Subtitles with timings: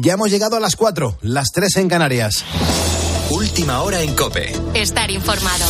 [0.00, 2.44] Ya hemos llegado a las 4, las 3 en Canarias.
[3.30, 4.52] Última hora en Cope.
[4.72, 5.64] Estar informado.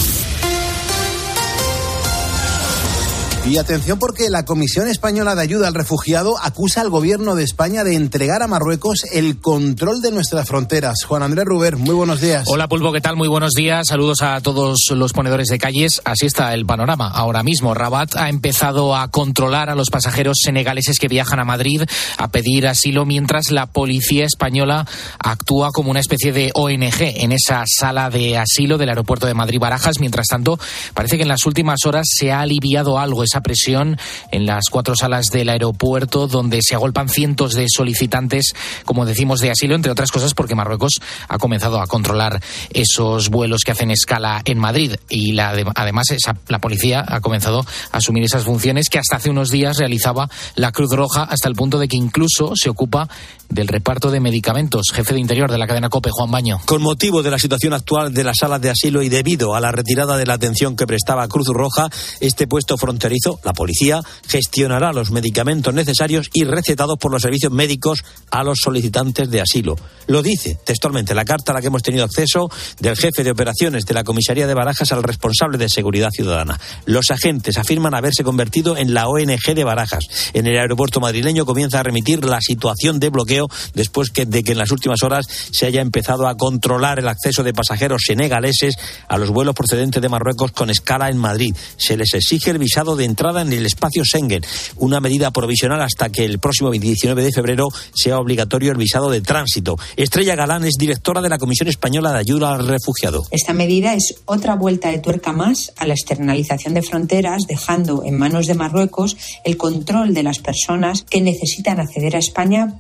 [3.49, 7.83] Y atención porque la Comisión Española de Ayuda al Refugiado acusa al gobierno de España
[7.83, 10.97] de entregar a Marruecos el control de nuestras fronteras.
[11.07, 12.45] Juan Andrés Ruber, muy buenos días.
[12.47, 13.17] Hola Pulpo, ¿qué tal?
[13.17, 13.87] Muy buenos días.
[13.87, 16.03] Saludos a todos los ponedores de calles.
[16.05, 17.09] Así está el panorama.
[17.09, 21.85] Ahora mismo Rabat ha empezado a controlar a los pasajeros senegaleses que viajan a Madrid
[22.19, 24.87] a pedir asilo mientras la policía española
[25.19, 30.01] actúa como una especie de ONG en esa sala de asilo del aeropuerto de Madrid-Barajas.
[30.01, 30.61] Mientras tanto,
[30.93, 33.99] parece que en las últimas horas se ha aliviado algo esa presión
[34.31, 39.51] en las cuatro salas del aeropuerto donde se agolpan cientos de solicitantes, como decimos, de
[39.51, 44.43] asilo, entre otras cosas porque Marruecos ha comenzado a controlar esos vuelos que hacen escala
[44.45, 44.97] en Madrid.
[45.09, 49.31] Y la, además esa, la policía ha comenzado a asumir esas funciones que hasta hace
[49.31, 53.09] unos días realizaba la Cruz Roja hasta el punto de que incluso se ocupa
[53.49, 54.91] del reparto de medicamentos.
[54.93, 56.61] Jefe de Interior de la cadena COPE, Juan Baño.
[56.67, 59.73] Con motivo de la situación actual de las salas de asilo y debido a la
[59.73, 61.89] retirada de la atención que prestaba Cruz Roja,
[62.21, 68.05] este puesto fronterizo, la policía, gestionará los medicamentos necesarios y recetados por los servicios médicos
[68.31, 69.77] a los solicitantes de asilo.
[70.07, 73.85] Lo dice textualmente la carta a la que hemos tenido acceso del jefe de operaciones
[73.85, 76.59] de la comisaría de Barajas al responsable de seguridad ciudadana.
[76.87, 80.05] Los agentes afirman haberse convertido en la ONG de Barajas.
[80.33, 83.38] En el aeropuerto madrileño comienza a remitir la situación de bloqueo
[83.75, 87.53] después de que en las últimas horas se haya empezado a controlar el acceso de
[87.53, 88.77] pasajeros senegaleses
[89.09, 91.55] a los vuelos procedentes de Marruecos con escala en Madrid.
[91.77, 94.45] Se les exige el visado de entrada en el espacio Schengen,
[94.77, 99.21] una medida provisional hasta que el próximo 19 de febrero sea obligatorio el visado de
[99.21, 99.77] tránsito.
[99.97, 103.25] Estrella Galán es directora de la Comisión Española de Ayuda al Refugiado.
[103.31, 108.19] Esta medida es otra vuelta de tuerca más a la externalización de fronteras, dejando en
[108.19, 112.79] manos de Marruecos el control de las personas que necesitan acceder a España,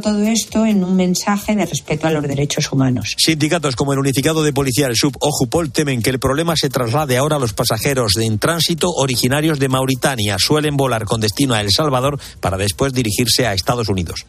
[0.00, 3.14] todo esto en un mensaje de respeto a los derechos humanos.
[3.18, 5.30] Sindicatos como el Unificado de Policía, el SUB o
[5.70, 9.68] temen que el problema se traslade ahora a los pasajeros de en tránsito originarios de
[9.68, 10.36] Mauritania.
[10.38, 14.24] Suelen volar con destino a El Salvador para después dirigirse a Estados Unidos.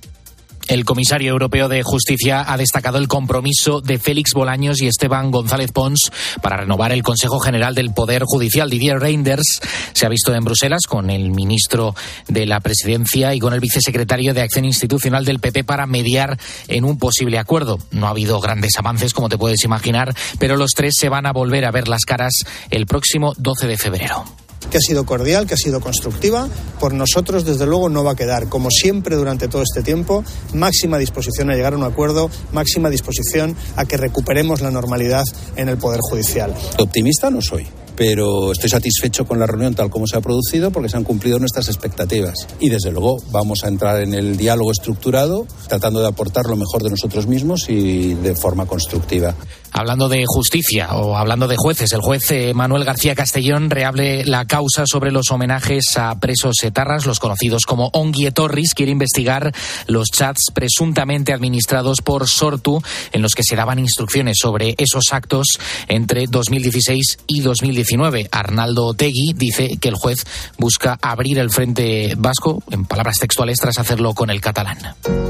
[0.69, 5.72] El comisario europeo de Justicia ha destacado el compromiso de Félix Bolaños y Esteban González
[5.72, 6.12] Pons
[6.44, 8.69] para renovar el Consejo General del Poder Judicial.
[8.69, 9.62] Didier Reinders
[9.94, 11.96] se ha visto en Bruselas con el ministro
[12.28, 16.38] de la Presidencia y con el vicesecretario de Acción Institucional del PP para mediar
[16.68, 17.79] en un posible acuerdo.
[17.90, 21.34] No ha habido grandes avances, como te puedes imaginar, pero los tres se van a
[21.34, 24.24] volver a ver las caras el próximo 12 de febrero
[24.70, 26.47] que ha sido cordial, que ha sido constructiva.
[26.80, 30.97] Por nosotros, desde luego, no va a quedar, como siempre durante todo este tiempo, máxima
[30.97, 35.25] disposición a llegar a un acuerdo, máxima disposición a que recuperemos la normalidad
[35.56, 36.53] en el Poder Judicial.
[36.78, 37.68] Optimista no soy
[38.00, 41.38] pero estoy satisfecho con la reunión tal como se ha producido porque se han cumplido
[41.38, 42.48] nuestras expectativas.
[42.62, 46.82] Y desde luego vamos a entrar en el diálogo estructurado, tratando de aportar lo mejor
[46.82, 49.36] de nosotros mismos y de forma constructiva.
[49.72, 54.46] Hablando de justicia o hablando de jueces, el juez eh, Manuel García Castellón reable la
[54.46, 59.54] causa sobre los homenajes a presos etarras, los conocidos como Onguietorris, quiere investigar
[59.88, 65.59] los chats presuntamente administrados por Sortu en los que se daban instrucciones sobre esos actos
[65.90, 67.89] entre 2016 y 2017.
[68.32, 70.26] Arnaldo Otegui dice que el juez
[70.58, 74.78] busca abrir el frente vasco, en palabras textuales, tras hacerlo con el catalán.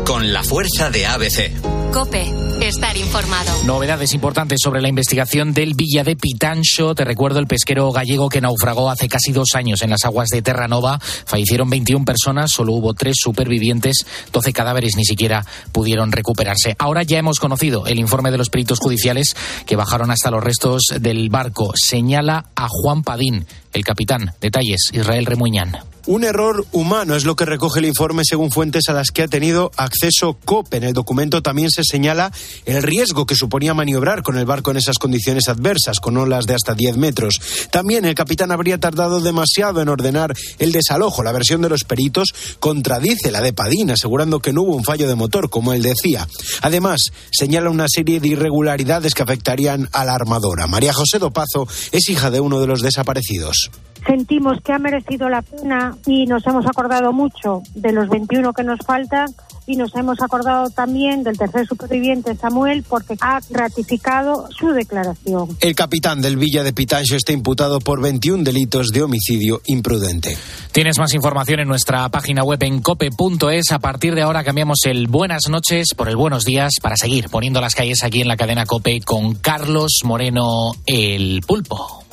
[0.05, 1.51] Con la fuerza de ABC.
[1.93, 2.31] Cope,
[2.61, 3.63] estar informado.
[3.63, 6.93] Novedades importantes sobre la investigación del Villa de Pitancho.
[6.93, 10.43] Te recuerdo el pesquero gallego que naufragó hace casi dos años en las aguas de
[10.43, 10.99] Terranova.
[10.99, 16.75] Fallecieron 21 personas, solo hubo tres supervivientes, 12 cadáveres ni siquiera pudieron recuperarse.
[16.77, 20.83] Ahora ya hemos conocido el informe de los peritos judiciales que bajaron hasta los restos
[20.99, 21.71] del barco.
[21.75, 24.33] Señala a Juan Padín, el capitán.
[24.41, 25.77] Detalles, Israel Remuñán.
[26.09, 29.27] Un error humano es lo que recoge el informe según fuentes a las que ha
[29.27, 30.77] tenido acceso COPE.
[30.77, 32.31] En el documento también se señala
[32.65, 36.55] el riesgo que suponía maniobrar con el barco en esas condiciones adversas, con olas de
[36.55, 37.39] hasta 10 metros.
[37.69, 41.21] También el capitán habría tardado demasiado en ordenar el desalojo.
[41.21, 45.07] La versión de los peritos contradice la de Padín, asegurando que no hubo un fallo
[45.07, 46.27] de motor, como él decía.
[46.63, 50.65] Además, señala una serie de irregularidades que afectarían a la armadora.
[50.65, 53.69] María José Dopazo es hija de uno de los desaparecidos
[54.05, 58.63] sentimos que ha merecido la pena y nos hemos acordado mucho de los 21 que
[58.63, 59.27] nos faltan
[59.69, 65.55] y nos hemos acordado también del tercer superviviente Samuel porque ha ratificado su declaración.
[65.61, 70.35] El capitán del Villa de Pitancho está imputado por 21 delitos de homicidio imprudente.
[70.71, 73.71] Tienes más información en nuestra página web en cope.es.
[73.71, 77.61] A partir de ahora cambiamos el buenas noches por el buenos días para seguir poniendo
[77.61, 82.03] las calles aquí en la cadena Cope con Carlos Moreno el pulpo.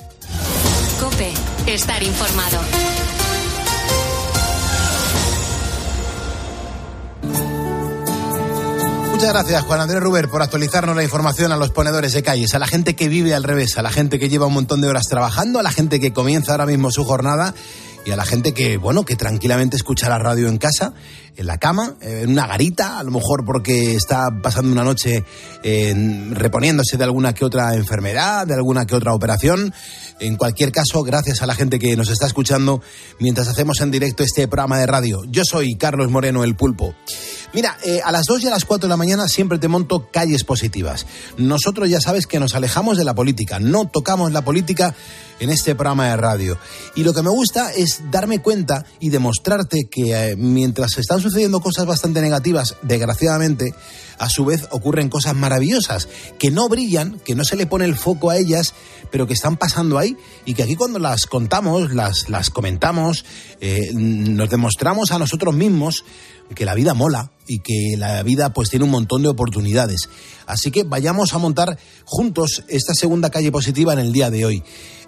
[1.00, 2.60] Cope Estar informado.
[9.10, 12.58] Muchas gracias, Juan Andrés Ruber, por actualizarnos la información a los ponedores de calles, a
[12.58, 15.06] la gente que vive al revés, a la gente que lleva un montón de horas
[15.08, 17.54] trabajando, a la gente que comienza ahora mismo su jornada
[18.06, 20.94] y a la gente que, bueno, que tranquilamente escucha la radio en casa,
[21.36, 25.24] en la cama, en una garita, a lo mejor porque está pasando una noche
[25.64, 29.74] eh, reponiéndose de alguna que otra enfermedad, de alguna que otra operación.
[30.20, 32.80] En cualquier caso, gracias a la gente que nos está escuchando
[33.18, 35.24] mientras hacemos en directo este programa de radio.
[35.28, 36.94] Yo soy Carlos Moreno, el pulpo.
[37.52, 40.10] Mira, eh, a las 2 y a las 4 de la mañana siempre te monto
[40.12, 41.06] calles positivas.
[41.38, 44.94] Nosotros ya sabes que nos alejamos de la política, no tocamos la política
[45.40, 46.58] en este programa de radio.
[46.94, 51.60] Y lo que me gusta es darme cuenta y demostrarte que eh, mientras están sucediendo
[51.60, 53.74] cosas bastante negativas, desgraciadamente,
[54.18, 57.96] a su vez ocurren cosas maravillosas, que no brillan, que no se le pone el
[57.96, 58.72] foco a ellas,
[59.10, 63.24] pero que están pasando ahí y que aquí cuando las contamos, las, las comentamos,
[63.60, 66.04] eh, nos demostramos a nosotros mismos
[66.54, 70.08] que la vida mola y que la vida pues tiene un montón de oportunidades.
[70.46, 74.62] Así que vayamos a montar juntos esta segunda calle positiva en el día de hoy.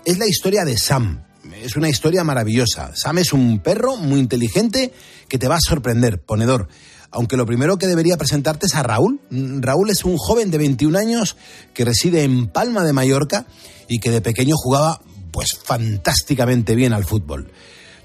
[0.08, 1.22] Es la historia de Sam.
[1.62, 2.96] Es una historia maravillosa.
[2.96, 4.90] Sam es un perro muy inteligente
[5.28, 6.66] que te va a sorprender, ponedor.
[7.10, 9.20] Aunque lo primero que debería presentarte es a Raúl.
[9.30, 11.36] Raúl es un joven de 21 años
[11.74, 13.44] que reside en Palma de Mallorca
[13.86, 17.52] y que de pequeño jugaba pues fantásticamente bien al fútbol.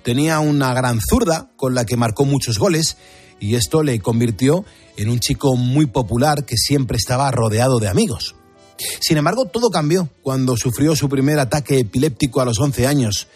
[0.04, 2.98] Tenía una gran zurda con la que marcó muchos goles
[3.40, 4.66] y esto le convirtió
[4.98, 8.36] en un chico muy popular que siempre estaba rodeado de amigos.
[8.78, 13.28] Sin embargo, todo cambió cuando sufrió su primer ataque epiléptico a los 11 años.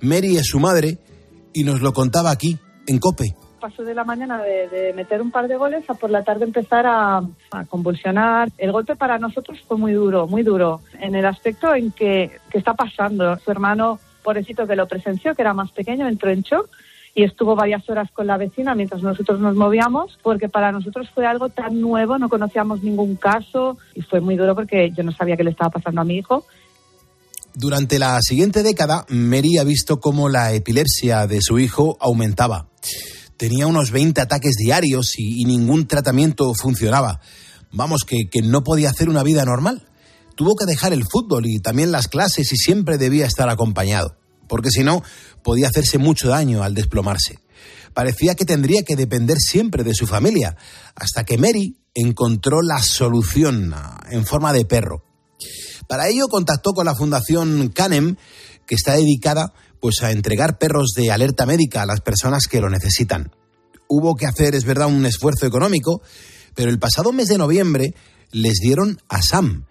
[0.00, 0.98] Mary es su madre
[1.52, 3.34] y nos lo contaba aquí, en Cope.
[3.60, 6.84] Pasó de la mañana de, meter un par de goles a por la tarde empezar
[6.86, 7.22] a,
[7.68, 8.50] convulsionar.
[8.58, 12.58] El golpe para nosotros fue muy duro, muy duro, en el aspecto en que, que
[12.58, 13.38] está pasando.
[13.38, 16.68] Su hermano, pobrecito que lo presenció, que era más pequeño, entró en shock
[17.14, 21.26] y estuvo varias horas con la vecina mientras nosotros nos movíamos, porque para nosotros fue
[21.26, 25.36] algo tan nuevo, no conocíamos ningún caso y fue muy duro porque yo no sabía
[25.36, 26.44] qué le estaba pasando a mi hijo.
[27.54, 32.68] Durante la siguiente década, Mary ha visto cómo la epilepsia de su hijo aumentaba.
[33.36, 37.20] Tenía unos 20 ataques diarios y, y ningún tratamiento funcionaba.
[37.70, 39.86] Vamos, que, que no podía hacer una vida normal.
[40.34, 44.16] Tuvo que dejar el fútbol y también las clases y siempre debía estar acompañado
[44.52, 45.02] porque si no
[45.42, 47.38] podía hacerse mucho daño al desplomarse.
[47.94, 50.56] Parecía que tendría que depender siempre de su familia,
[50.94, 55.04] hasta que Mary encontró la solución ah, en forma de perro.
[55.88, 58.16] Para ello contactó con la Fundación Canem,
[58.66, 62.70] que está dedicada pues a entregar perros de alerta médica a las personas que lo
[62.70, 63.32] necesitan.
[63.88, 66.00] Hubo que hacer, es verdad, un esfuerzo económico,
[66.54, 67.94] pero el pasado mes de noviembre
[68.30, 69.66] les dieron a Sam.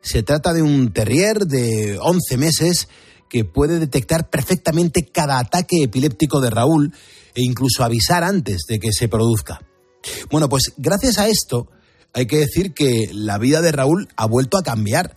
[0.00, 2.88] Se trata de un terrier de 11 meses
[3.28, 6.92] que puede detectar perfectamente cada ataque epiléptico de Raúl
[7.34, 9.60] e incluso avisar antes de que se produzca.
[10.30, 11.68] Bueno, pues gracias a esto
[12.12, 15.16] hay que decir que la vida de Raúl ha vuelto a cambiar,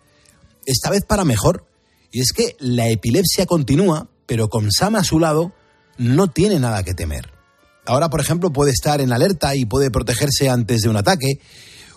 [0.66, 1.66] esta vez para mejor.
[2.12, 5.54] Y es que la epilepsia continúa, pero con Sam a su lado
[5.98, 7.32] no tiene nada que temer.
[7.86, 11.40] Ahora, por ejemplo, puede estar en alerta y puede protegerse antes de un ataque.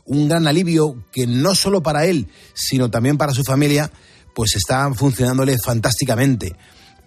[0.05, 3.93] Un gran alivio que no solo para él, sino también para su familia,
[4.35, 6.57] pues está funcionándole fantásticamente.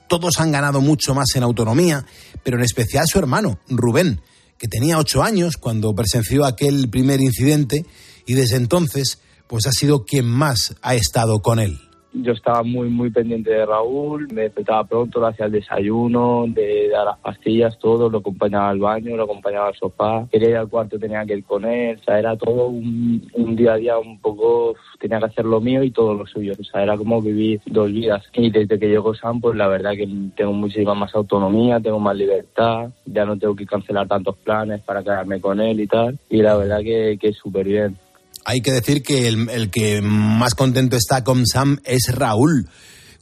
[0.07, 2.06] Todos han ganado mucho más en autonomía,
[2.44, 4.22] pero en especial su hermano, Rubén,
[4.57, 7.86] que tenía ocho años cuando presenció aquel primer incidente
[8.25, 11.85] y desde entonces pues ha sido quien más ha estado con él
[12.22, 16.89] yo estaba muy, muy pendiente de Raúl, me despertaba pronto, le hacía el desayuno, de
[16.89, 20.69] dar las pastillas, todo, lo acompañaba al baño, lo acompañaba al sofá, quería ir al
[20.69, 23.98] cuarto, tenía que ir con él, o sea, era todo un, un día a día
[23.98, 27.22] un poco, tenía que hacer lo mío y todo lo suyo, o sea, era como
[27.22, 28.24] vivir dos vidas.
[28.34, 32.15] Y desde que llegó Sam, pues la verdad que tengo muchísima más autonomía, tengo más
[32.15, 36.41] libertad, ya no tengo que cancelar tantos planes para quedarme con él y tal, y
[36.41, 37.98] la verdad que, que es súper bien
[38.46, 42.70] hay que decir que el, que más contento está con Sam es Raúl.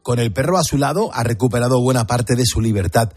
[0.04, 3.14] Con el perro a su lado ha recuperado buena parte de su libertad.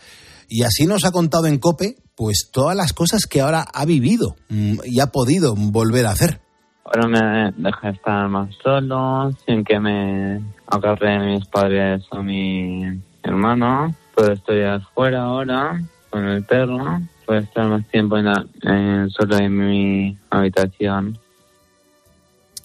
[0.49, 4.37] Y así nos ha contado en Cope, pues todas las cosas que ahora ha vivido
[4.49, 6.41] mm, y ha podido volver a hacer.
[6.85, 12.85] Ahora me deja estar más solo, sin que me agarren mis padres o mi
[13.25, 13.93] hermano.
[14.15, 17.01] Pues estoy afuera ahora con el perro.
[17.27, 21.19] Puedo estar más tiempo en solo en mi habitación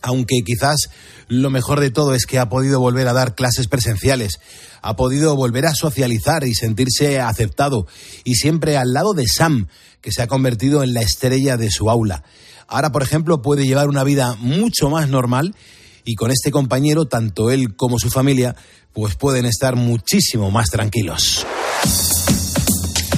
[0.01, 0.89] aunque quizás
[1.27, 4.39] lo mejor de todo es que ha podido volver a dar clases presenciales,
[4.81, 7.87] ha podido volver a socializar y sentirse aceptado,
[8.23, 9.67] y siempre al lado de Sam,
[10.01, 12.23] que se ha convertido en la estrella de su aula.
[12.67, 15.55] Ahora, por ejemplo, puede llevar una vida mucho más normal
[16.03, 18.55] y con este compañero, tanto él como su familia,
[18.93, 21.45] pues pueden estar muchísimo más tranquilos.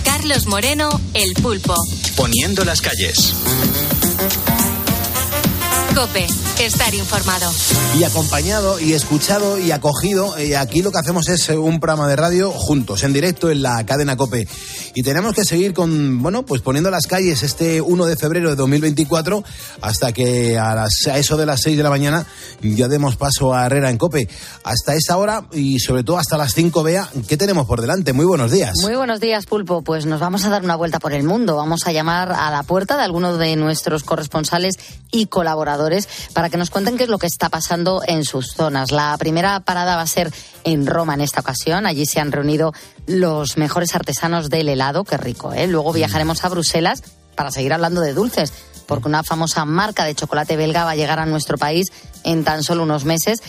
[0.03, 1.75] Carlos Moreno, El Pulpo.
[2.15, 3.33] Poniendo las calles.
[5.95, 6.25] Cope,
[6.59, 7.51] estar informado.
[7.99, 12.07] Y acompañado y escuchado y acogido, y aquí lo que hacemos es eh, un programa
[12.07, 14.47] de radio juntos, en directo en la cadena Cope.
[14.95, 18.55] Y tenemos que seguir con, bueno, pues poniendo las calles este 1 de febrero de
[18.55, 19.43] 2024
[19.81, 22.25] hasta que a, las, a eso de las 6 de la mañana
[22.61, 24.27] ya demos paso a Herrera en Cope.
[24.63, 28.13] Hasta esa hora y sobre todo hasta las 5, vea, ¿qué tenemos por delante?
[28.13, 28.73] Muy buenos días.
[28.81, 29.83] Muy buenos días, Pulpo.
[29.83, 31.55] Pues nos vamos a dar una vuelta por el mundo.
[31.55, 34.75] Vamos a llamar a la puerta de algunos de nuestros corresponsales
[35.11, 35.82] y colaboradores
[36.33, 38.91] para que nos cuenten qué es lo que está pasando en sus zonas.
[38.91, 40.31] La primera parada va a ser
[40.63, 41.85] en Roma en esta ocasión.
[41.85, 42.73] Allí se han reunido
[43.07, 45.03] los mejores artesanos del helado.
[45.03, 45.67] Qué rico, ¿eh?
[45.67, 47.03] Luego viajaremos a Bruselas
[47.35, 48.53] para seguir hablando de dulces,
[48.85, 51.87] porque una famosa marca de chocolate belga va a llegar a nuestro país
[52.23, 53.41] en tan solo unos meses.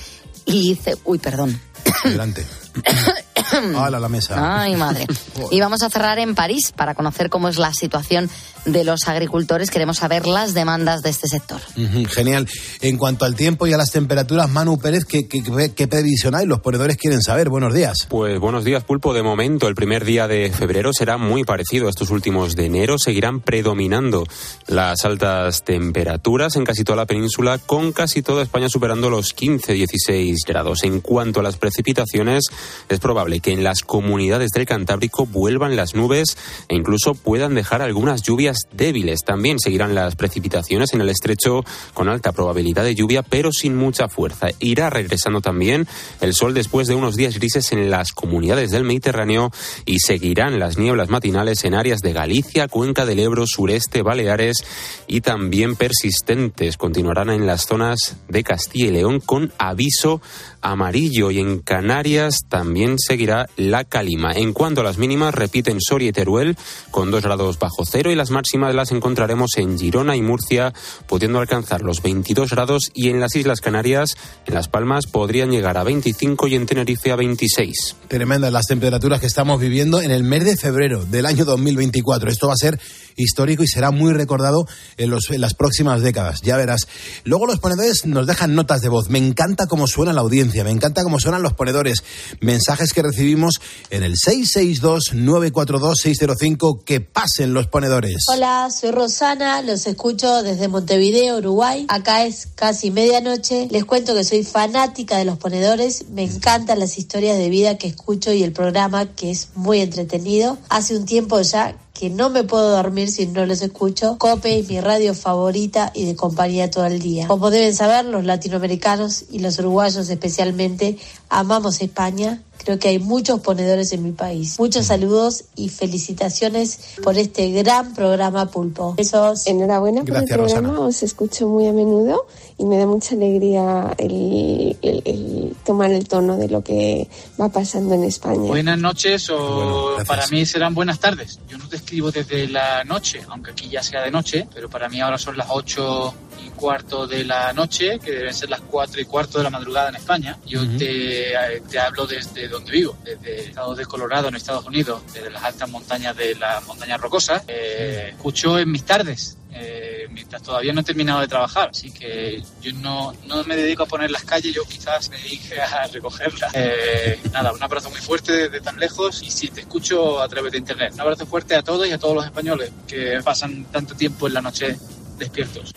[0.47, 1.61] Y dice, uy, perdón.
[2.05, 2.47] Adelante.
[3.77, 4.63] Hala, la mesa.
[4.63, 5.07] Ay, madre.
[5.51, 8.31] Y vamos a cerrar en París para conocer cómo es la situación
[8.65, 9.71] de los agricultores.
[9.71, 11.61] Queremos saber las demandas de este sector.
[12.09, 12.49] Genial.
[12.81, 16.35] En cuanto al tiempo y a las temperaturas, Manu Pérez, ¿qué, qué, qué- qué previsión
[16.35, 16.47] hay?
[16.47, 17.49] Los ponedores quieren saber.
[17.51, 18.07] Buenos días.
[18.09, 19.13] Pues buenos días, Pulpo.
[19.13, 22.97] De momento, el primer día de febrero será muy parecido a estos últimos de enero.
[22.99, 24.25] Seguirán predominando
[24.67, 30.37] las altas temperaturas en casi toda la península, con casi toda España superando los 15-16
[30.47, 30.85] grados.
[30.85, 32.45] En cuanto a las precipitaciones,
[32.89, 37.83] es probable que en las comunidades del Cantábrico vuelvan las nubes e incluso puedan dejar
[37.83, 39.21] algunas lluvias débiles.
[39.23, 44.09] También seguirán las precipitaciones en el estrecho con alta probabilidad de lluvia, pero sin mucha
[44.09, 44.49] fuerza.
[44.61, 45.87] Irá regresando también
[46.23, 49.51] el sol después de unos días grises en las comunidades del Mediterráneo
[49.85, 54.65] y seguirán las nieblas matinales en áreas de Galicia, Cuenca del Ebro, sureste, Baleares
[55.07, 56.79] y también persistentes.
[56.79, 60.23] Continuarán en las zonas de Castilla y León con aviso
[60.63, 64.33] amarillo y en Canarias también seguirá la calima.
[64.33, 66.57] En cuanto a las mínimas, repiten Soria y Teruel
[66.91, 70.73] con 2 grados bajo cero y las máximas las encontraremos en Girona y Murcia,
[71.07, 74.15] pudiendo alcanzar los 22 grados y en las Islas Canarias,
[74.47, 77.97] en Las Palmas, podrían llegar a 25 y en Tenerife a 26.
[78.09, 82.31] Tremendas las temperaturas que estamos viviendo en el mes de febrero del año 2024.
[82.31, 82.79] Esto va a ser
[83.17, 84.67] histórico y será muy recordado
[84.97, 86.41] en, los, en las próximas décadas.
[86.43, 86.87] Ya verás.
[87.25, 89.11] Luego los ponedores nos dejan notas de voz.
[89.11, 92.03] Me encanta cómo suena la audiencia, me encanta cómo suenan los ponedores.
[92.41, 96.85] Mensajes que recibimos en el 662-942-605.
[96.85, 98.25] Que pasen los ponedores.
[98.29, 101.87] Hola, soy Rosana, los escucho desde Montevideo, Uruguay.
[101.89, 103.69] Acá es casi medianoche.
[103.71, 106.07] Les cuento que soy fanática de los ponedores.
[106.11, 110.59] Me encantan las historias de vida que escucho y el programa que es muy entretenido.
[110.69, 114.19] Hace un tiempo ya que no me puedo dormir si no los escucho.
[114.19, 117.29] Cope es mi radio favorita y de compañía todo el día.
[117.29, 120.99] Como deben saber, los latinoamericanos y los uruguayos especialmente
[121.29, 122.43] amamos España.
[122.65, 124.59] Creo que hay muchos ponedores en mi país.
[124.59, 128.95] Muchos saludos y felicitaciones por este gran programa Pulpo.
[128.95, 129.47] Besos.
[129.47, 130.87] Enhorabuena por Gracias, el programa, Rosana.
[130.87, 136.07] os escucho muy a menudo y me da mucha alegría el, el- el tomar el
[136.07, 137.09] tono de lo que
[137.41, 138.43] va pasando en España.
[138.43, 141.39] Buenas noches o para mí serán buenas tardes.
[141.49, 144.89] Yo no te escribo desde la noche, aunque aquí ya sea de noche, pero para
[144.89, 149.01] mí ahora son las ocho y cuarto de la noche, que deben ser las cuatro
[149.01, 150.39] y cuarto de la madrugada en España.
[150.47, 154.65] Yo te, eh, te hablo desde donde vivo, desde el estado de Colorado en Estados
[154.67, 157.43] Unidos, desde las altas montañas de las montañas rocosas.
[157.49, 159.37] Eh, escucho en mis tardes.
[159.55, 163.85] eh, mientras todavía no he terminado de trabajar, así que yo no, no me dedico
[163.85, 166.53] a poner las calles, yo quizás me dedique a recogerlas.
[166.55, 170.53] Eh, nada, un abrazo muy fuerte desde tan lejos y sí, te escucho a través
[170.53, 170.93] de internet.
[170.95, 174.35] Un abrazo fuerte a todos y a todos los españoles que pasan tanto tiempo en
[174.35, 174.77] la noche
[175.19, 175.73] despiertos.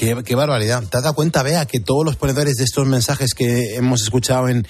[0.00, 0.82] Qué, qué barbaridad.
[0.84, 4.48] ¿Te has dado cuenta, Bea, que todos los ponedores de estos mensajes que hemos escuchado
[4.48, 4.66] en,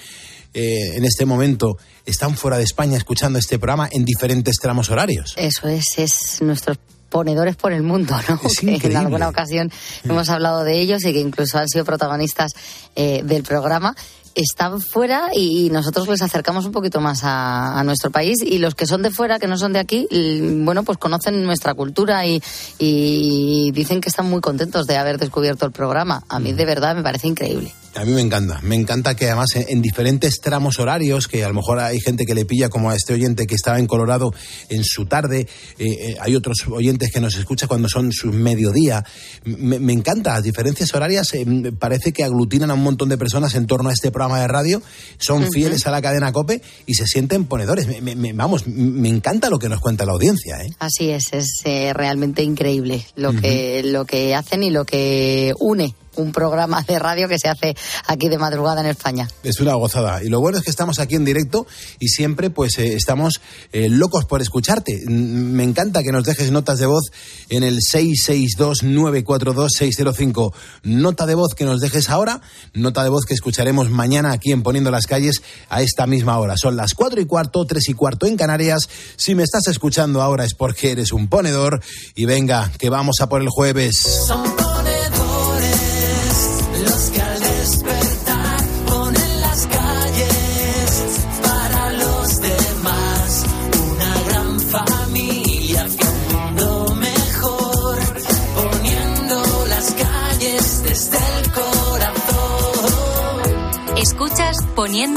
[0.53, 5.33] eh, en este momento están fuera de España escuchando este programa en diferentes tramos horarios?
[5.37, 8.41] Eso es, es nuestros ponedores por el mundo, ¿no?
[8.79, 9.71] Que en alguna ocasión
[10.03, 12.51] hemos hablado de ellos y que incluso han sido protagonistas
[12.97, 13.95] eh, del programa.
[14.35, 18.75] Están fuera y nosotros les acercamos un poquito más a, a nuestro país y los
[18.75, 22.25] que son de fuera, que no son de aquí, l- bueno, pues conocen nuestra cultura
[22.25, 22.41] y,
[22.79, 26.23] y dicen que están muy contentos de haber descubierto el programa.
[26.29, 27.73] A mí de verdad me parece increíble.
[27.93, 31.49] A mí me encanta, me encanta que además en, en diferentes tramos horarios, que a
[31.49, 34.33] lo mejor hay gente que le pilla como a este oyente que estaba en Colorado
[34.69, 35.41] en su tarde,
[35.77, 39.03] eh, eh, hay otros oyentes que nos escuchan cuando son su mediodía.
[39.43, 41.45] Me, me encanta, las diferencias horarias eh,
[41.77, 44.81] parece que aglutinan a un montón de personas en torno a este programa de radio,
[45.19, 47.87] son fieles a la cadena COPE y se sienten ponedores.
[47.87, 50.63] Me- me- me- vamos, me encanta lo que nos cuenta la audiencia.
[50.63, 50.69] ¿eh?
[50.79, 55.93] Así es, es eh, realmente increíble lo, que, lo que hacen y lo que une
[56.15, 57.75] un programa de radio que se hace
[58.07, 59.27] aquí de madrugada en España.
[59.43, 60.23] Es una gozada.
[60.23, 61.67] Y lo bueno es que estamos aquí en directo
[61.99, 63.41] y siempre pues eh, estamos
[63.71, 65.03] eh, locos por escucharte.
[65.07, 67.11] Me encanta que nos dejes notas de voz
[67.49, 70.53] en el 662-942-605.
[70.83, 72.41] Nota de voz que nos dejes ahora,
[72.73, 76.55] nota de voz que escucharemos mañana aquí en Poniendo las Calles a esta misma hora.
[76.57, 78.89] Son las cuatro y cuarto, tres y cuarto en Canarias.
[79.15, 81.81] Si me estás escuchando ahora es porque eres un ponedor.
[82.15, 83.95] Y venga, que vamos a por el jueves.
[84.27, 84.60] Son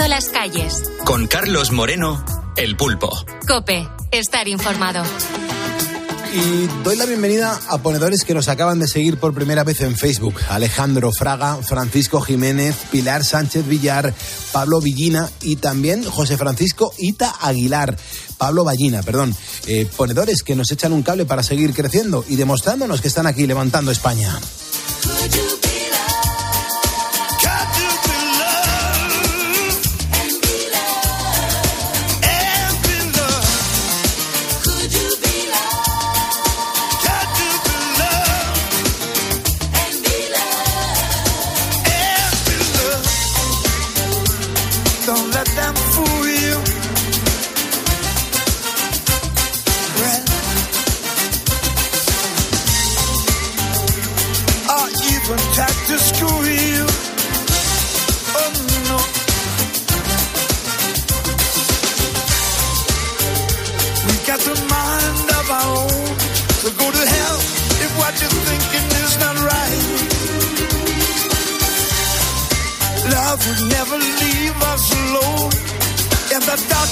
[0.08, 0.82] Las calles.
[1.06, 2.22] Con Carlos Moreno,
[2.56, 3.10] El Pulpo.
[3.48, 5.02] Cope, estar informado.
[6.32, 9.96] Y doy la bienvenida a ponedores que nos acaban de seguir por primera vez en
[9.96, 10.34] Facebook.
[10.50, 14.12] Alejandro Fraga, Francisco Jiménez, Pilar Sánchez Villar,
[14.52, 17.96] Pablo Villina y también José Francisco Ita Aguilar.
[18.36, 19.34] Pablo Ballina, perdón.
[19.66, 23.46] Eh, ponedores que nos echan un cable para seguir creciendo y demostrándonos que están aquí
[23.46, 24.38] levantando España.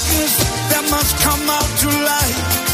[0.03, 0.37] Darkness,
[0.69, 2.72] there must come out to light.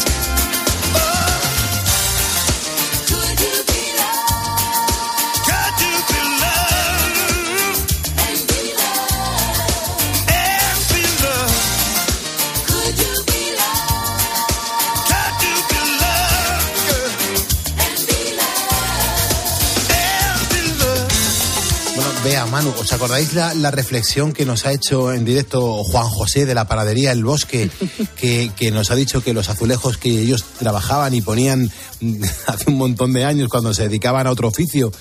[22.60, 26.54] Manu, ¿os acordáis la, la reflexión que nos ha hecho en directo Juan José de
[26.54, 27.70] la panadería El Bosque,
[28.18, 31.72] que, que nos ha dicho que los azulejos que ellos trabajaban y ponían
[32.48, 34.92] hace un montón de años cuando se dedicaban a otro oficio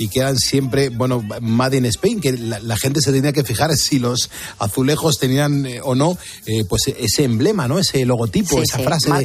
[0.00, 3.42] y que eran siempre, bueno, Made in Spain, que la, la gente se tenía que
[3.42, 7.80] fijar si los azulejos tenían eh, o no, eh, pues ese emblema, ¿no?
[7.80, 9.24] Ese logotipo, Sí, esa sí, frase de,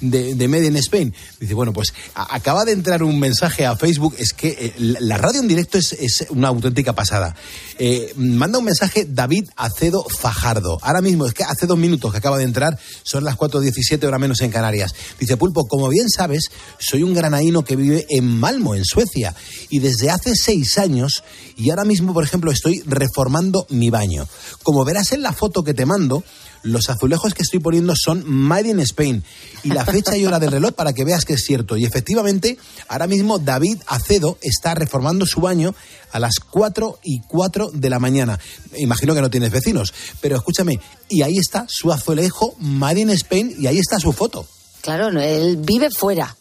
[0.00, 1.12] de, de Made in Spain.
[1.40, 5.00] Dice, bueno, pues a- acaba de entrar un mensaje a Facebook, es que eh, la
[5.00, 7.31] la radio en directo es, es una auténtica pasada.
[7.78, 10.78] Eh, manda un mensaje David Acedo Fajardo.
[10.82, 14.18] Ahora mismo, es que hace dos minutos que acaba de entrar, son las 4.17 hora
[14.18, 14.94] menos en Canarias.
[15.18, 16.44] Dice, Pulpo, como bien sabes,
[16.78, 19.34] soy un granaíno que vive en Malmo, en Suecia,
[19.68, 21.22] y desde hace seis años,
[21.56, 24.26] y ahora mismo, por ejemplo, estoy reformando mi baño.
[24.62, 26.24] Como verás en la foto que te mando,
[26.62, 29.22] los azulejos que estoy poniendo son Made in Spain
[29.62, 31.76] y la fecha y hora del reloj para que veas que es cierto.
[31.76, 35.74] Y efectivamente, ahora mismo David Acedo está reformando su baño
[36.12, 38.38] a las 4 y 4 de la mañana.
[38.76, 43.54] Imagino que no tienes vecinos, pero escúchame, y ahí está su azulejo Made in Spain
[43.58, 44.46] y ahí está su foto.
[44.80, 46.36] Claro, él vive fuera,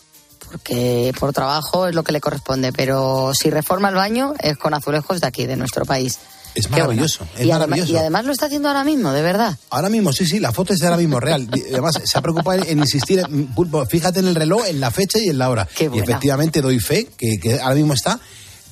[0.52, 4.74] porque por trabajo es lo que le corresponde, pero si reforma el baño es con
[4.74, 6.20] azulejos de aquí, de nuestro país.
[6.54, 7.94] Es Qué maravilloso, es y, además, maravilloso.
[7.94, 9.58] y además lo está haciendo ahora mismo, de verdad.
[9.70, 11.48] Ahora mismo, sí, sí, la foto es de ahora mismo real.
[11.56, 14.92] Y Además, se ha preocupado en insistir, en- Pulpo, fíjate en el reloj, en la
[14.92, 15.68] fecha y en la hora.
[15.80, 16.04] y buena.
[16.04, 18.20] efectivamente doy fe que, que ahora mismo está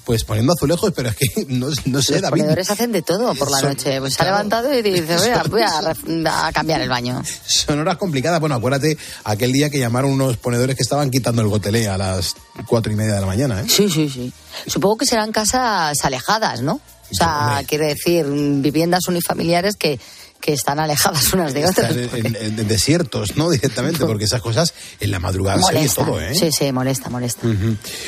[0.06, 2.42] pues poniendo azulejos, pero es que no, no sé, Los David.
[2.42, 4.00] ponedores hacen de todo por la Son- noche.
[4.00, 5.62] Pues se ha levantado y dice, voy a, voy
[6.28, 7.22] a cambiar el baño.
[7.46, 8.40] Son horas complicadas.
[8.40, 12.34] Bueno, acuérdate aquel día que llamaron unos ponedores que estaban quitando el gotelé a las
[12.68, 13.66] cuatro y media de la mañana, ¿eh?
[13.70, 14.34] Sí, sí, sí.
[14.68, 16.82] Supongo que serán casas alejadas, ¿no?
[17.12, 20.00] O sea, quiere decir, viviendas unifamiliares que,
[20.40, 21.92] que están alejadas unas de otras.
[21.96, 23.50] En, en- en desiertos, ¿no?
[23.50, 26.34] Directamente, porque esas cosas en la madrugada se todo, ¿eh?
[26.34, 27.46] Sí, sí, molesta, molesta.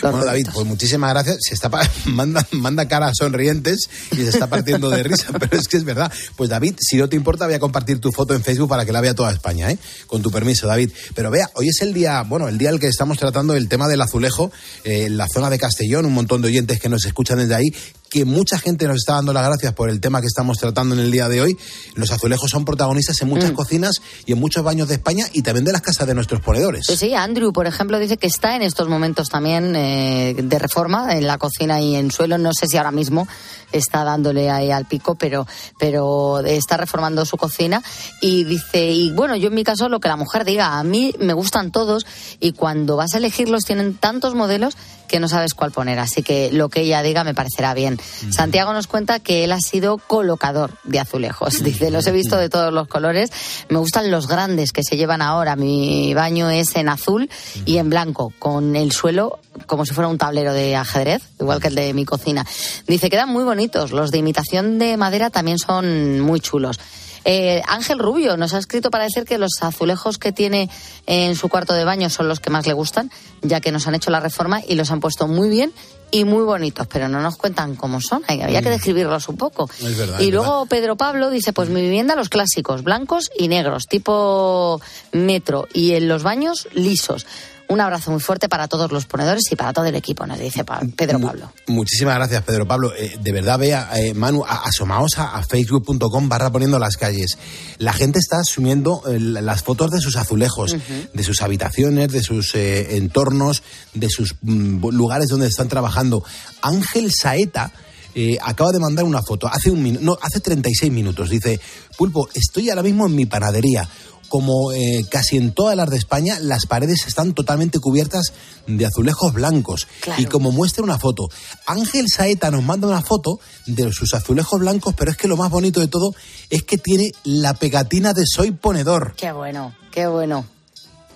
[0.02, 1.38] Bueno, David, pues muchísimas gracias.
[1.42, 1.70] Se está
[2.06, 6.12] manda, manda caras sonrientes y se está partiendo de risa, pero es que es verdad.
[6.36, 8.92] Pues David, si no te importa, voy a compartir tu foto en Facebook para que
[8.94, 9.78] la vea toda España, ¿eh?
[10.08, 10.92] Con tu permiso, David.
[11.16, 13.68] Pero vea, hoy es el día, bueno, el día en el que estamos tratando el
[13.68, 14.52] tema del azulejo
[14.84, 17.74] eh, en la zona de Castellón, un montón de oyentes que nos escuchan desde ahí.
[18.12, 21.00] Que mucha gente nos está dando las gracias por el tema que estamos tratando en
[21.00, 21.58] el día de hoy.
[21.95, 23.56] Los azulejos son protagonistas en muchas Mm.
[23.56, 26.84] cocinas y en muchos baños de España y también de las casas de nuestros ponedores.
[26.86, 31.13] Sí, sí, Andrew, por ejemplo, dice que está en estos momentos también eh, de reforma
[31.13, 32.38] en la cocina y en suelo.
[32.38, 33.30] No sé si ahora mismo
[33.71, 35.47] está dándole ahí al pico, pero,
[35.80, 37.82] pero está reformando su cocina
[38.19, 41.13] y dice, y bueno, yo en mi caso lo que la mujer diga, a mí
[41.19, 42.06] me gustan todos
[42.41, 44.76] y cuando vas a elegirlos tienen tantos modelos
[45.12, 48.00] que no sabes cuál poner, así que lo que ella diga me parecerá bien.
[48.32, 52.47] Santiago nos cuenta que él ha sido colocador de azulejos, dice, los he visto de
[52.47, 53.30] todos los colores,
[53.67, 57.30] me gustan los grandes que se llevan ahora, mi baño es en azul
[57.65, 61.67] y en blanco, con el suelo como si fuera un tablero de ajedrez, igual que
[61.67, 62.45] el de mi cocina.
[62.88, 66.80] Dice, quedan muy bonitos, los de imitación de madera también son muy chulos.
[67.26, 70.70] Eh, Ángel Rubio nos ha escrito para decir que los azulejos que tiene
[71.06, 73.96] en su cuarto de baño son los que más le gustan, ya que nos han
[73.96, 75.72] hecho la reforma y los han puesto muy bien
[76.12, 79.70] y muy bonitos, pero no nos cuentan cómo son, había que describirlos un poco.
[79.80, 83.48] Es verdad, Y es luego Pedro Pablo dice, pues mi vivienda los clásicos, blancos y
[83.48, 84.82] negros, tipo
[85.14, 87.26] metro, y en los baños lisos.
[87.72, 90.64] Un abrazo muy fuerte para todos los ponedores y para todo el equipo, nos dice
[90.66, 91.52] Pa- Pedro Pablo.
[91.68, 92.92] Muchísimas gracias, Pedro Pablo.
[92.98, 97.38] Eh, de verdad, vea, eh, Manu, a- asomaos a, a facebook.com barra poniendo las calles.
[97.78, 100.76] La gente está subiendo eh, las fotos de sus azulejos,
[101.14, 106.24] de sus habitaciones, de sus entornos, de sus mm, lugares donde están trabajando.
[106.62, 107.72] Ángel Saeta.
[108.14, 111.30] eh, acaba de mandar una foto hace un no, hace 36 minutos.
[111.30, 111.62] Dice,
[111.98, 113.88] Pulpo, estoy ahora mismo en mi panadería.
[114.32, 118.32] Como eh, casi en todas las de España, las paredes están totalmente cubiertas
[118.65, 119.89] de azulejos blancos.
[120.00, 120.22] Claro.
[120.22, 121.28] Y como muestra una foto,
[121.65, 125.52] Ángel Saeta nos manda una foto de sus azulejos blancos, pero es que lo más
[125.52, 126.15] bonito de todo
[126.50, 129.15] es que tiene la pegatina de Soy Ponedor.
[129.17, 130.46] Qué bueno, qué bueno.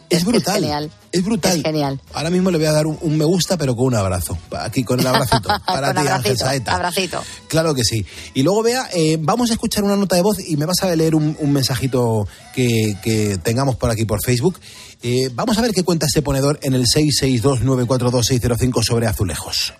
[0.09, 0.55] Es brutal.
[0.61, 0.91] genial.
[1.11, 1.57] Es brutal.
[1.57, 1.99] Es genial.
[2.13, 4.37] Ahora mismo le voy a dar un, un me gusta, pero con un abrazo.
[4.57, 5.49] Aquí con el abracito.
[5.65, 6.75] Para ti, Ángel Saeta.
[6.75, 7.23] abracito.
[7.47, 8.05] Claro que sí.
[8.33, 10.95] Y luego, vea, eh, vamos a escuchar una nota de voz y me vas a
[10.95, 14.59] leer un, un mensajito que, que tengamos por aquí por Facebook.
[15.03, 19.73] Eh, vamos a ver qué cuenta este ponedor en el 662-942-605 sobre azulejos.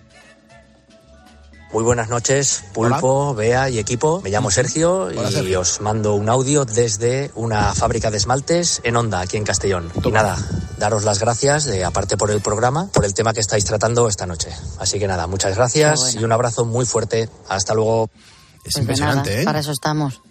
[1.76, 4.22] Muy buenas noches, Pulpo, Bea y equipo.
[4.22, 5.60] Me llamo Sergio y Hola, Sergio.
[5.60, 9.92] os mando un audio desde una fábrica de esmaltes en Onda, aquí en Castellón.
[10.02, 10.38] Y nada,
[10.78, 14.26] daros las gracias, de, aparte por el programa, por el tema que estáis tratando esta
[14.26, 14.52] noche.
[14.80, 16.22] Así que nada, muchas gracias bueno.
[16.22, 17.28] y un abrazo muy fuerte.
[17.50, 18.10] Hasta luego.
[18.66, 19.46] Es Pues impresionante, nada, ¿eh?
[19.46, 20.22] Para eso estamos,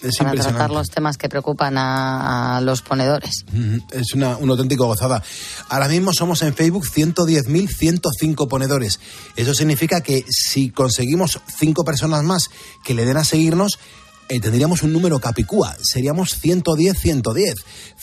[0.00, 3.44] Es para tratar los temas que preocupan a, a los ponedores.
[3.92, 5.22] Es una, una auténtica gozada.
[5.68, 8.98] Ahora mismo somos en Facebook 110.105 ponedores.
[9.36, 12.48] Eso significa que si conseguimos cinco personas más
[12.84, 13.78] que le den a seguirnos,
[14.28, 15.76] eh, tendríamos un número capicúa.
[15.82, 17.54] Seríamos 110, 110.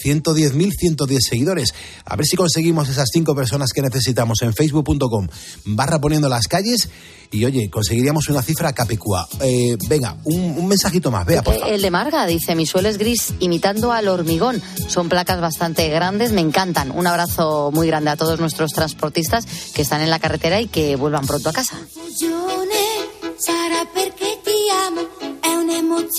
[0.02, 1.74] 110.110 seguidores.
[2.06, 5.28] A ver si conseguimos esas cinco personas que necesitamos en facebook.com
[5.66, 6.90] barra poniendo las calles
[7.34, 9.28] y oye, conseguiríamos una cifra capicúa.
[9.42, 11.26] Eh, venga, un, un mensajito más.
[11.26, 11.74] Vea, por favor.
[11.74, 14.62] El de Marga dice, mi suelo es gris imitando al hormigón.
[14.88, 16.92] Son placas bastante grandes, me encantan.
[16.92, 20.96] Un abrazo muy grande a todos nuestros transportistas que están en la carretera y que
[20.96, 21.76] vuelvan pronto a casa.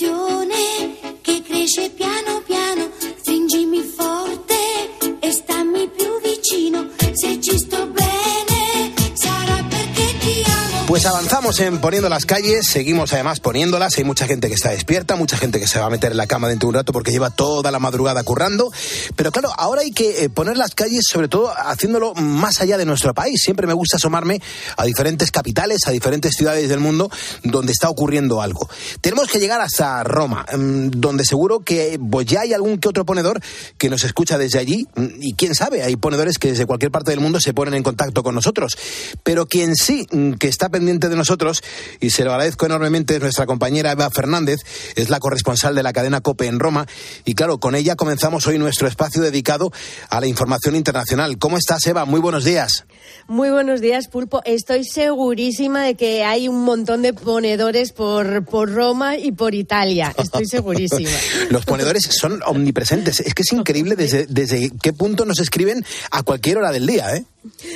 [0.01, 0.54] you
[10.95, 13.97] Pues avanzamos en poniendo las calles, seguimos además poniéndolas.
[13.97, 16.25] Hay mucha gente que está despierta, mucha gente que se va a meter en la
[16.25, 18.71] cama dentro de un rato porque lleva toda la madrugada currando.
[19.17, 22.85] Pero claro, ahora hay que eh, poner las calles, sobre todo haciéndolo más allá de
[22.85, 23.41] nuestro país.
[23.43, 24.41] Siempre me gusta asomarme
[24.77, 27.11] a diferentes capitales, a diferentes ciudades del mundo
[27.43, 28.69] donde está ocurriendo algo.
[29.01, 33.05] Tenemos que llegar hasta Roma, mm, donde seguro que pues, ya hay algún que otro
[33.05, 33.41] ponedor
[33.77, 34.87] que nos escucha desde allí.
[34.95, 37.83] mm, Y quién sabe, hay ponedores que desde cualquier parte del mundo se ponen en
[37.83, 38.77] contacto con nosotros.
[39.23, 41.63] Pero quien sí mm, que está pendiente de nosotros,
[41.99, 44.59] y se lo agradezco enormemente, es nuestra compañera Eva Fernández,
[44.95, 46.85] es la corresponsal de la cadena COPE en Roma.
[47.25, 49.71] Y claro, con ella comenzamos hoy nuestro espacio dedicado
[50.09, 51.37] a la información internacional.
[51.37, 52.05] ¿Cómo estás, Eva?
[52.05, 52.85] Muy buenos días.
[53.27, 54.41] Muy buenos días, Pulpo.
[54.45, 60.13] Estoy segurísima de que hay un montón de ponedores por, por Roma y por Italia.
[60.17, 61.09] Estoy segurísima.
[61.49, 63.19] Los ponedores son omnipresentes.
[63.19, 67.15] Es que es increíble desde, desde qué punto nos escriben a cualquier hora del día,
[67.15, 67.25] ¿eh?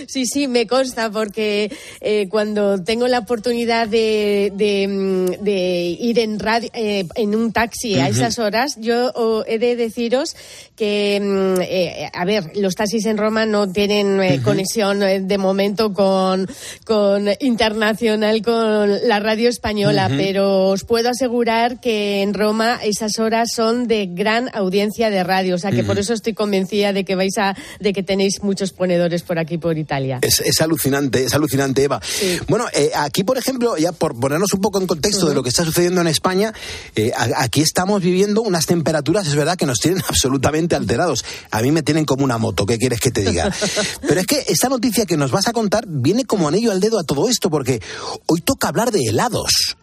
[0.08, 6.20] Sí, sí, me consta porque eh, cuando tengo la oportunidad de, de, mm, de ir
[6.20, 10.36] en, radio, eh, en un taxi a esas horas, yo oh, he de deciros
[10.80, 15.38] que, mm, eh, a ver, los taxis en Roma no tienen eh, conexión eh, de
[15.38, 16.48] momento con,
[16.86, 23.50] con internacional, con la radio española, pero os puedo asegurar que en Roma esas horas
[23.54, 27.16] son de gran audiencia de radio, o sea que por eso estoy convencida de que
[27.16, 30.20] vais a, de que tenéis muchos ponedores por aquí por Italia.
[30.22, 32.02] Es, es alucinante, es alucinante, Eva.
[32.48, 35.50] Bueno, eh, aquí, por ejemplo, ya por ponernos un poco en contexto de lo que
[35.50, 36.54] está sucediendo en España,
[36.96, 41.24] eh, aquí estamos viviendo unas temperaturas, es verdad, que nos tienen absolutamente alterados.
[41.52, 43.52] A mí me tienen como una moto, ¿qué quieres que te diga?
[44.08, 47.00] Pero es que esta noticia que nos vas a contar viene como anillo al dedo
[47.00, 47.82] a todo esto, porque
[48.28, 49.78] hoy toca hablar de helados.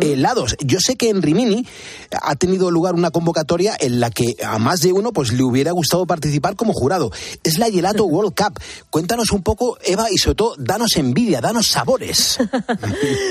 [0.00, 0.56] Helados.
[0.60, 1.66] Yo sé que en Rimini
[2.10, 5.72] ha tenido lugar una convocatoria en la que a más de uno pues le hubiera
[5.72, 7.10] gustado participar como jurado.
[7.44, 8.60] Es la Gelato World Cup.
[8.90, 12.38] Cuéntanos un poco, Eva, y sobre todo, danos envidia, danos sabores.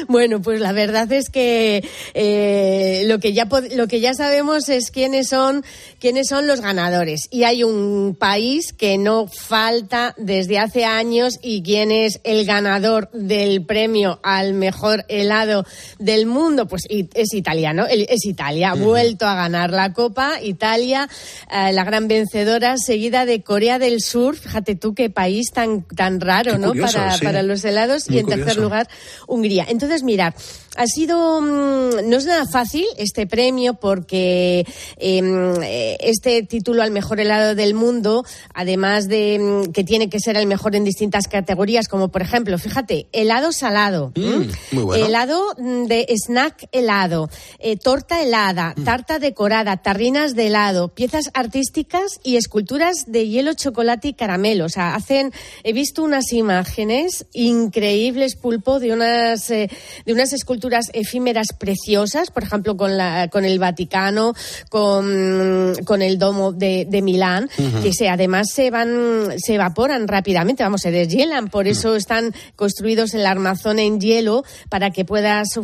[0.07, 4.91] Bueno, pues la verdad es que eh, lo que ya lo que ya sabemos es
[4.91, 5.63] quiénes son
[5.99, 11.61] quiénes son los ganadores y hay un país que no falta desde hace años y
[11.63, 15.65] quién es el ganador del premio al mejor helado
[15.99, 21.09] del mundo, pues es italiano, es Italia, ha vuelto a ganar la Copa, Italia,
[21.51, 26.19] eh, la gran vencedora, seguida de Corea del Sur, fíjate tú qué país tan tan
[26.21, 26.67] raro, Qué ¿no?
[26.69, 27.25] curioso, para, sí.
[27.25, 28.87] para los helados Muy y en tercer lugar
[29.27, 29.65] Hungría.
[29.69, 30.33] Entonces, mirad,
[30.77, 34.65] ha sido mm, no es nada fácil este premio porque
[34.97, 40.19] em, eh, este título al mejor helado del mundo, además de mm, que tiene que
[40.19, 44.47] ser el mejor en distintas categorías, como por ejemplo, fíjate, helado salado, ¿m?
[44.71, 45.05] muy bueno.
[45.05, 52.19] helado mm, de snack helado, eh, torta helada, tarta decorada, tarrinas de helado, piezas artísticas
[52.23, 54.65] y esculturas de hielo, chocolate y caramelo.
[54.65, 55.31] O sea, hacen,
[55.63, 59.69] he visto unas imágenes increíbles, pulpo, de unas, eh,
[60.05, 64.33] de unas esculturas efímeras preciosas, por ejemplo, con, la, con el Vaticano,
[64.69, 67.49] con, con el Domo de, de Milán,
[67.83, 73.13] que se, además se van, se evaporan rápidamente, vamos, se deshielan, por eso están construidos
[73.13, 75.63] el armazón en hielo para que pueda su-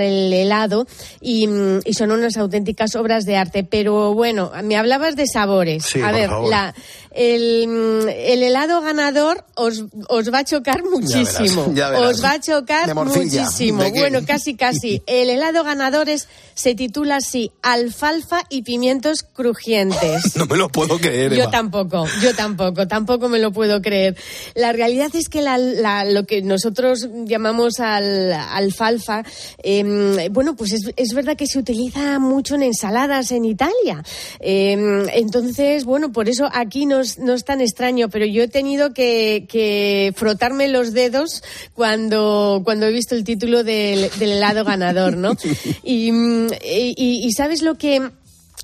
[0.00, 0.86] el helado
[1.20, 3.64] y, mm, y son unas auténticas obras de arte.
[3.64, 5.84] Pero bueno, me hablabas de sabores.
[5.84, 6.50] Sí, a por ver, favor.
[6.50, 6.74] la,
[7.14, 11.72] el, el helado ganador os, os va a chocar muchísimo.
[11.74, 12.10] ya verás.
[12.16, 13.82] Os va a chocar muchísimo.
[13.90, 15.02] Bueno, casi, casi.
[15.06, 20.22] El helado ganador es, se titula así, alfalfa y pimientos crujientes.
[20.36, 21.50] No me lo puedo creer, Yo Eva.
[21.50, 24.16] tampoco, yo tampoco, tampoco me lo puedo creer.
[24.54, 29.22] La realidad es que la- la- lo que nosotros llamamos al, alfalfa,
[29.62, 34.02] eh, bueno, pues es, es verdad que se utiliza mucho en ensaladas en Italia.
[34.40, 38.48] Eh, entonces, bueno, por eso aquí no es, no es tan extraño, pero yo he
[38.48, 41.42] tenido que, que frotarme los dedos
[41.74, 45.36] cuando, cuando he visto el título del, del helado ganador, ¿no?
[45.84, 48.00] Y, mm, y- y ¿sabes lo que...?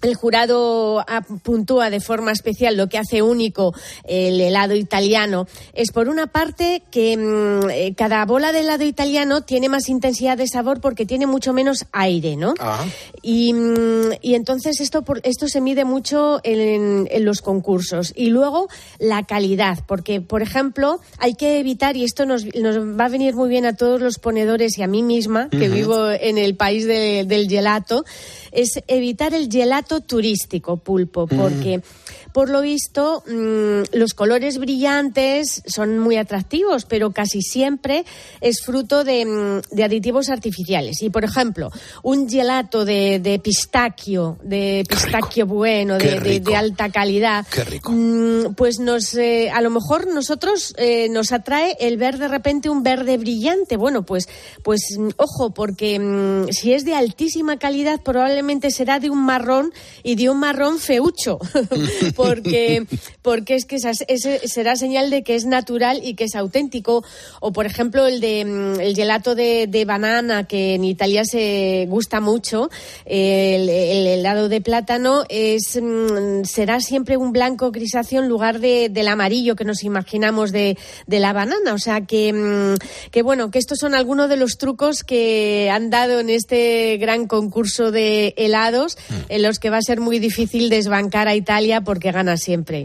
[0.03, 5.47] El jurado ah, puntúa de forma especial lo que hace único el helado italiano.
[5.73, 10.37] Es por una parte que mm, eh, cada bola de helado italiano tiene más intensidad
[10.39, 12.55] de sabor porque tiene mucho menos aire, ¿no?
[13.23, 18.13] Y, mm, y entonces esto, por- esto se mide mucho en, en los concursos.
[18.15, 23.07] Y luego la calidad, porque, por ejemplo, hay que evitar, y esto nos, nos va
[23.07, 26.39] a venir muy bien a todos los ponedores y a mí misma, que vivo en
[26.39, 28.05] el país de- del gelato,
[28.53, 31.81] es evitar el gelato turístico, pulpo, porque
[32.33, 38.05] por lo visto mm, los colores brillantes son muy atractivos, pero casi siempre
[38.41, 41.03] es fruto de, mm, de aditivos artificiales.
[41.03, 41.71] Y por ejemplo,
[42.03, 46.51] un gelato de, de pistachio, de pistachio bueno, Qué de, de- rico.
[46.51, 47.47] de alta calidad,
[47.87, 52.71] mm, pues nos, eh, a lo mejor nosotros eh, nos atrae el ver de repente
[52.71, 53.77] un verde brillante.
[53.77, 54.29] Bueno, pues,
[54.63, 54.81] pues
[55.17, 60.39] ojo, porque si es de altísima calidad, probablemente será de un marrón y de un
[60.39, 61.39] marrón feucho,
[62.19, 62.85] porque,
[63.23, 67.05] porque es que esa- ese será señal de que es natural y que es auténtico.
[67.41, 71.87] O por ejemplo el de mm, el gelato de, de banana que en Italia se
[71.89, 72.69] gusta mucho,
[73.07, 78.89] el, el helado de plátano es mm, será siempre un blanco grisáceo en lugar de,
[78.89, 80.77] del amarillo que nos imaginamos de,
[81.07, 81.73] de la banana.
[81.75, 85.91] O sea que, mm, que bueno, que estos son algunos de los trucos que han
[85.91, 90.69] dado en este gran concurso de helados, en los que va a ser muy difícil
[90.71, 92.85] desbancar a Italia porque gana siempre.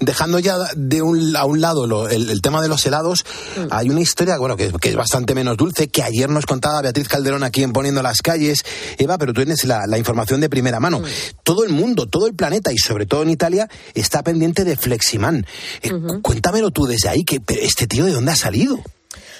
[0.00, 3.24] Dejando ya de un, a un lado lo- el, el tema de los helados,
[3.70, 7.08] hay una historia bueno que, que es bastante menos dulce, que ayer nos contaba Beatriz
[7.08, 8.64] Calderón aquí en Poniendo las Calles.
[8.98, 11.00] Eva, pero tú tienes la, la información de primera mano.
[11.42, 15.46] Todo el mundo, todo el planeta y sobre todo en Italia está pendiente de Fleximan.
[15.82, 15.90] Eh,
[16.22, 18.78] Cuéntamelo tú desde ahí, que este tío de dónde ha salido.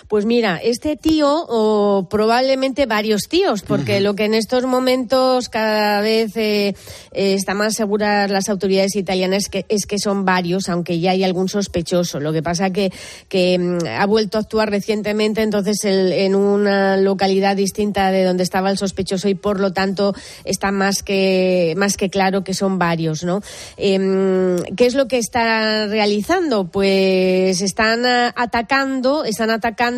[0.08, 6.02] Pues mira, este tío o probablemente varios tíos, porque lo que en estos momentos cada
[6.02, 6.74] vez eh,
[7.12, 11.24] eh, está más seguras las autoridades italianas que, es que son varios, aunque ya hay
[11.24, 12.20] algún sospechoso.
[12.20, 12.92] Lo que pasa que,
[13.30, 18.42] que mm, ha vuelto a actuar recientemente, entonces el- en una localidad distinta de donde
[18.42, 20.14] estaba el sospechoso y por lo tanto
[20.44, 23.40] está más que más que claro que son varios, ¿no?
[23.78, 26.66] Em, ¿Qué es lo que está realizando?
[26.66, 29.93] Pues están atacando, están atacando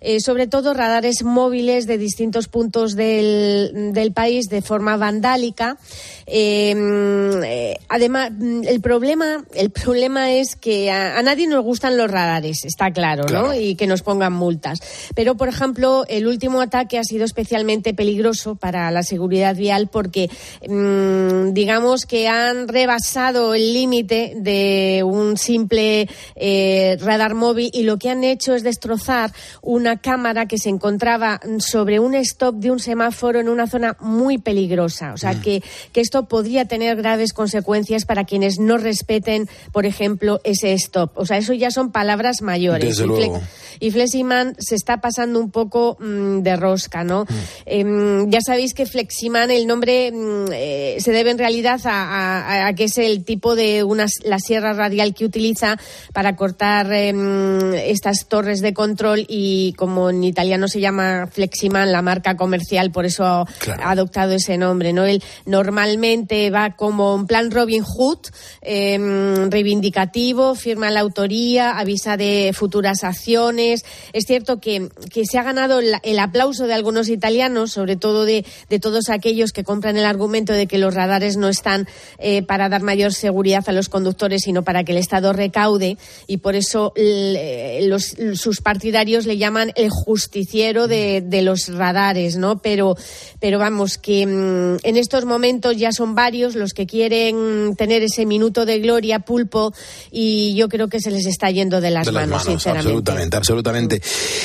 [0.00, 5.78] eh, sobre todo radares móviles de distintos puntos del, del país de forma vandálica.
[6.26, 11.96] Em, eh, además, mm, el problema, el problema es que a, a nadie nos gustan
[11.96, 13.54] los radares, está claro, ¿no?
[13.54, 14.78] Y que nos pongan multas.
[15.14, 20.30] Pero, por ejemplo, el último ataque ha sido especialmente peligroso para la seguridad vial porque,
[20.66, 27.98] mm, digamos que han rebasado el límite de un simple eh, radar móvil y lo
[27.98, 32.78] que han hecho es destrozar una cámara que se encontraba sobre un stop de un
[32.80, 35.12] semáforo en una zona muy peligrosa.
[35.12, 40.40] O sea, que, que esto podría tener graves consecuencias para quienes no respeten, por ejemplo,
[40.44, 41.12] ese stop.
[41.16, 42.88] O sea, eso ya son palabras mayores.
[42.90, 43.40] Desde Y Fle- luego.
[43.80, 47.26] y Fleximan se está pasando un poco mm, de rosca, ¿no?
[47.66, 52.66] Em, ya sabéis que Fleximan, el nombre mm, eh, se debe en realidad a, a-
[52.68, 55.78] a que es el tipo de una, la sierra radial que utiliza
[56.12, 62.02] para cortar em, estas torres de control y como en italiano se llama Fleximan, la
[62.02, 63.46] marca comercial, por eso ha
[63.90, 65.04] adoptado ese nombre, ¿no?
[65.04, 68.18] Él normalmente va como un plan Robin Hood,
[68.60, 73.84] em, reivindicativo, firma la autoría, avisa de futuras acciones.
[74.12, 78.24] Es cierto que, que se ha ganado el, el aplauso de algunos italianos, sobre todo
[78.24, 81.86] de, de todos aquellos que compran el argumento de que los radares no están
[82.18, 86.38] eh, para dar mayor seguridad a los conductores, sino para que el Estado recaude, y
[86.38, 92.58] por eso eh, los- sus partidarios le llaman el justiciero de, de los radares, ¿no?
[92.58, 92.96] Pero,
[93.40, 98.26] pero vamos, que mm, en estos momentos ya son varios los que quieren tener ese
[98.26, 99.72] minuto de gloria, pulpo,
[100.10, 102.88] y yo creo que se les está yendo de las, de las manos, sinceramente.
[102.88, 104.02] absolutamente, absolutamente.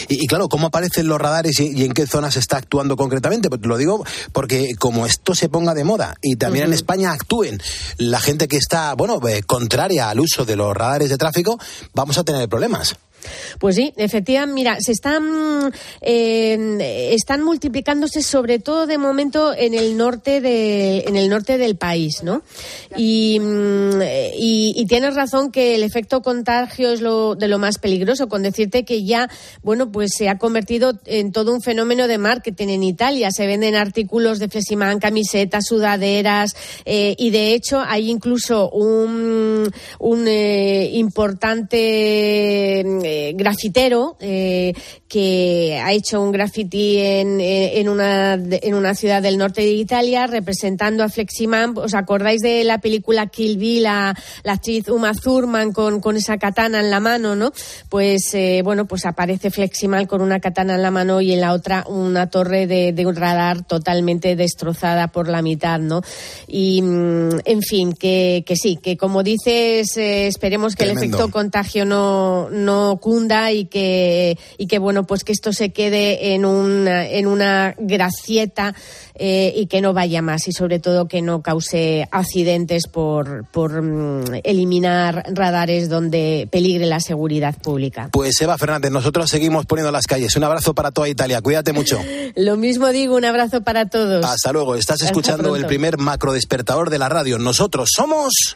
[0.07, 2.95] Y, y claro, ¿cómo aparecen los radares y, y en qué zonas se está actuando
[2.95, 3.49] concretamente?
[3.49, 7.61] Pues lo digo porque como esto se ponga de moda y también en España actúen
[7.97, 11.59] la gente que está, bueno, eh, contraria al uso de los radares de tráfico,
[11.93, 12.95] vamos a tener problemas.
[13.59, 19.97] Pues sí, efectivamente, mira, se están eh, están multiplicándose sobre todo de momento en el
[19.97, 22.41] norte de en el norte del país, ¿no?
[22.97, 24.01] Y, mm,
[24.35, 28.85] y tienes razón que el efecto contagio es lo de lo más peligroso, con decirte
[28.85, 29.29] que ya,
[29.63, 33.31] bueno, pues se ha convertido en todo un fenómeno de marketing en Italia.
[33.31, 36.55] Se venden artículos de Flesimán, camisetas, sudaderas,
[36.85, 44.73] eh, y de hecho hay incluso un, un eh, importante eh, grafitero eh,
[45.07, 49.71] que ha hecho un graffiti en, eh, en, una, en una ciudad del norte de
[49.71, 51.75] Italia representando a Fleximan.
[51.77, 56.37] ¿Os acordáis de la película Kill Bill, la, la actriz Uma Thurman con, con esa
[56.37, 57.51] katana en la mano, ¿no?
[57.89, 61.53] Pues, eh, bueno, pues aparece Fleximan con una katana en la mano y en la
[61.53, 66.01] otra una torre de, de un radar totalmente destrozada por la mitad, ¿no?
[66.47, 71.85] Y, mm, en fin, que, que sí, que como dices, esperemos que el efecto contagio
[71.85, 77.05] no, no cunda y que, y que, bueno, pues que esto se quede en una,
[77.05, 78.75] en una gracieta
[79.15, 83.81] eh, y que no vaya más y sobre todo que no cause accidentes por, por
[83.81, 88.09] mm, eliminar radares donde peligre la seguridad pública.
[88.13, 90.35] Pues Eva Fernández, nosotros seguimos poniendo las calles.
[90.35, 91.41] Un abrazo para toda Italia.
[91.41, 91.99] Cuídate mucho.
[92.35, 94.25] Lo mismo digo, un abrazo para todos.
[94.25, 94.75] Hasta luego.
[94.75, 97.37] Estás Hasta escuchando el primer macro despertador de la radio.
[97.37, 98.55] Nosotros somos.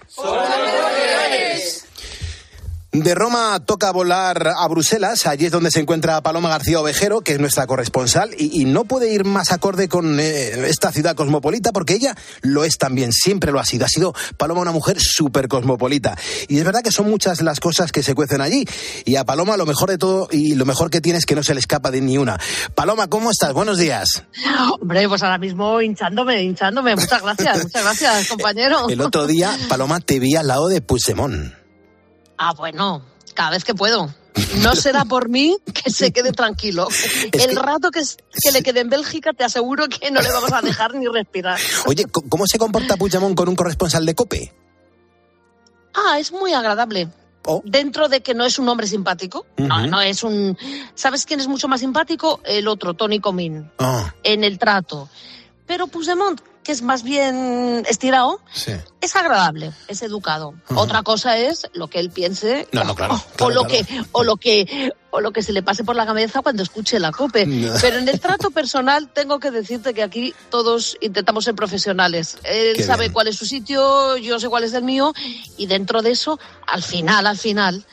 [2.93, 7.31] De Roma toca volar a Bruselas, allí es donde se encuentra Paloma García Ovejero, que
[7.31, 11.71] es nuestra corresponsal, y, y no puede ir más acorde con eh, esta ciudad cosmopolita,
[11.71, 13.85] porque ella lo es también, siempre lo ha sido.
[13.85, 16.15] Ha sido Paloma una mujer súper cosmopolita.
[16.47, 18.63] Y es verdad que son muchas las cosas que se cuecen allí,
[19.05, 21.41] y a Paloma lo mejor de todo, y lo mejor que tiene es que no
[21.41, 22.39] se le escapa de ni una.
[22.75, 23.53] Paloma, ¿cómo estás?
[23.53, 24.23] Buenos días.
[24.79, 26.95] Hombre, pues ahora mismo hinchándome, hinchándome.
[26.95, 28.87] Muchas gracias, muchas gracias, compañero.
[28.87, 31.62] El otro día, Paloma, te vi al lado de Puigdemont.
[32.45, 33.01] Ah, bueno,
[33.33, 34.13] cada vez que puedo.
[34.61, 36.87] No será por mí que se quede tranquilo.
[37.31, 40.51] El rato que, es- que le quede en Bélgica, te aseguro que no le vamos
[40.51, 41.59] a dejar ni respirar.
[41.85, 44.53] Oye, ¿c- ¿cómo se comporta Puigdemont con un corresponsal de COPE?
[45.93, 47.09] Ah, es muy agradable.
[47.45, 47.61] Oh.
[47.65, 50.57] Dentro de que no es un hombre simpático, no, no es un...
[50.95, 52.39] ¿Sabes quién es mucho más simpático?
[52.45, 55.09] El otro, Tony Comín, Ah, en el trato.
[55.67, 58.39] Pero Puigdemont que es más bien estirado,
[59.01, 60.53] es agradable, es educado.
[60.75, 63.21] Otra cosa es lo que él piense No, no, claro.
[63.39, 63.85] o lo claro.
[63.85, 66.99] que o lo que o lo que se le pase por la cabeza cuando escuche
[66.99, 67.45] la cope.
[67.63, 67.73] No.
[67.81, 72.37] Pero en el trato personal tengo que decirte que aquí todos intentamos ser profesionales.
[72.43, 73.13] Él Qué sabe bien.
[73.13, 75.13] cuál es su sitio, yo sé cuál es el mío
[75.57, 77.85] y dentro de eso, al final, al final,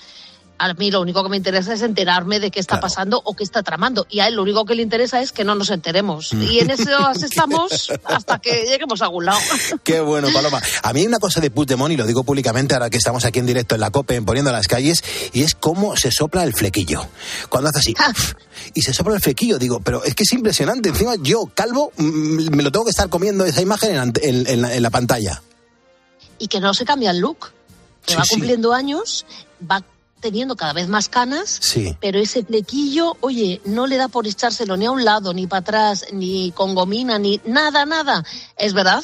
[0.63, 3.43] a mí lo único que me interesa es enterarme de qué está pasando o qué
[3.45, 4.07] está tramando.
[4.11, 6.35] Y a él lo único que le interesa es que no nos enteremos.
[6.35, 6.43] Mm.
[6.43, 9.41] Y en eso estamos hasta que lleguemos a algún lado.
[9.85, 10.61] Qué bueno, Paloma.
[10.83, 13.39] A mí hay una cosa de Puigdemont, y lo digo públicamente ahora que estamos aquí
[13.39, 15.03] en directo en la COPE, en poniendo las calles,
[15.33, 17.09] y es cómo se sopla el flequillo.
[17.49, 17.95] Cuando hace así,
[18.75, 20.91] y se sopla el flequillo, digo, pero es que es impresionante.
[20.91, 24.61] Encima yo, calvo, me lo tengo que estar comiendo esa imagen en, ante- en- en
[24.63, 25.43] la, en la pantalla.
[26.39, 27.53] y que no se cambia el look.
[28.05, 28.31] Que Sí, va sí.
[28.35, 29.27] cumpliendo años,
[29.71, 29.83] va
[30.21, 31.97] teniendo cada vez más canas, Sí.
[32.01, 35.61] pero ese flequillo, oye, no le da por echárselo ni a un lado, ni para
[35.61, 38.25] atrás, ni con gomina, ni nada, nada.
[38.57, 39.03] Es verdad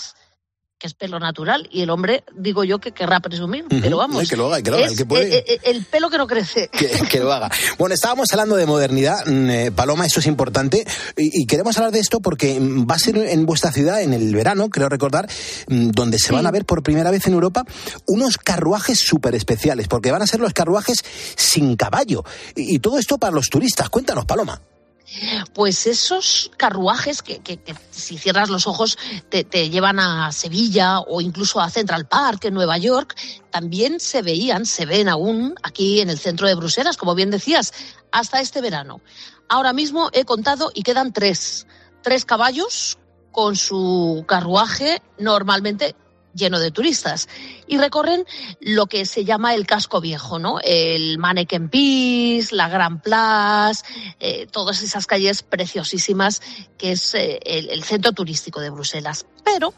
[0.78, 4.20] que es pelo natural y el hombre, digo yo, que querrá presumir, pero vamos.
[4.20, 5.38] Ay, que lo haga, que lo haga, es el que puede.
[5.38, 6.68] eh, eh, el pelo que no crece.
[6.72, 7.50] que, que lo haga.
[7.78, 11.92] Bueno, estábamos hablando de modernidad, mm, eh, Paloma, eso es importante, y, y queremos hablar
[11.92, 15.28] de esto porque mm, va a ser en vuestra ciudad, en el verano, creo recordar,
[15.68, 17.64] mm, donde se van a ver por primera vez en Europa
[18.06, 20.98] unos carruajes súper especiales, porque van a ser los carruajes
[21.36, 22.22] sin caballo.
[22.54, 23.88] Y, y todo esto para los turistas.
[23.88, 24.60] Cuéntanos, Paloma.
[25.54, 28.98] Pues esos carruajes que, que- que si cierras los ojos
[29.28, 33.14] te, te llevan a Sevilla o incluso a Central Park en Nueva York,
[33.50, 37.72] también se veían, se ven aún aquí en el centro de Bruselas, como bien decías,
[38.10, 39.00] hasta este verano.
[39.48, 41.66] Ahora mismo he contado y quedan tres.
[42.02, 42.98] Tres caballos
[43.32, 45.94] con su carruaje normalmente
[46.36, 47.28] lleno de turistas
[47.66, 48.24] y recorren
[48.60, 50.58] lo que se llama el casco viejo, ¿no?
[50.62, 53.82] El Mannequin Peace, la Gran Place,
[54.20, 56.42] eh, todas esas calles preciosísimas
[56.78, 59.26] que es eh, el centro turístico de Bruselas.
[59.44, 59.74] Pero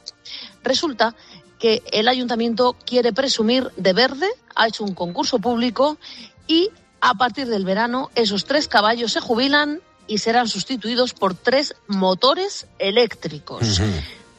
[0.63, 1.15] resulta
[1.59, 5.99] que el ayuntamiento quiere presumir de verde, ha hecho un concurso público
[6.47, 11.75] y a partir del verano esos tres caballos se jubilan y serán sustituidos por tres
[11.87, 13.81] motores eléctricos.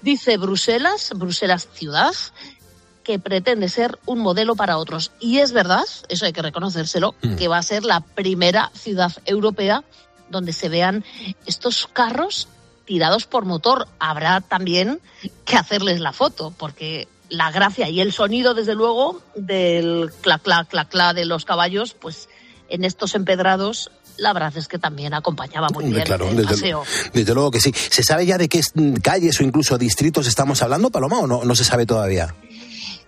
[0.01, 2.13] Dice Bruselas, Bruselas ciudad,
[3.03, 5.11] que pretende ser un modelo para otros.
[5.19, 7.35] Y es verdad, eso hay que reconocérselo, Mm.
[7.35, 9.83] que va a ser la primera ciudad europea
[10.29, 11.03] donde se vean
[11.47, 12.47] estos carros
[12.85, 13.87] tirados por motor.
[13.99, 14.99] Habrá también
[15.45, 20.67] que hacerles la foto, porque la gracia y el sonido, desde luego, del clac, clac,
[20.67, 22.29] clac, clac de los caballos, pues
[22.69, 23.89] en estos empedrados,
[24.19, 26.83] la verdad es que también acompañaba muy bien claro, el desde, paseo.
[27.13, 27.73] desde luego que sí.
[27.73, 28.61] ¿Se sabe ya de qué
[29.01, 32.35] calles o incluso distritos estamos hablando, Paloma, o no, no se sabe todavía?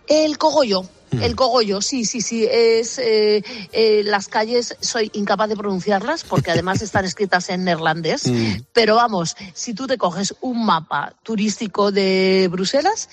[0.08, 0.84] El cogollo.
[1.12, 1.24] Mm.
[1.24, 2.48] El cogollo, sí, sí, sí.
[2.50, 8.28] Es eh, eh, las calles, soy incapaz de pronunciarlas porque además están escritas en neerlandés.
[8.28, 8.64] Mm.
[8.74, 13.10] Pero vamos, si tú te coges un mapa turístico de Bruselas,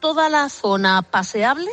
[0.00, 1.70] toda la zona paseable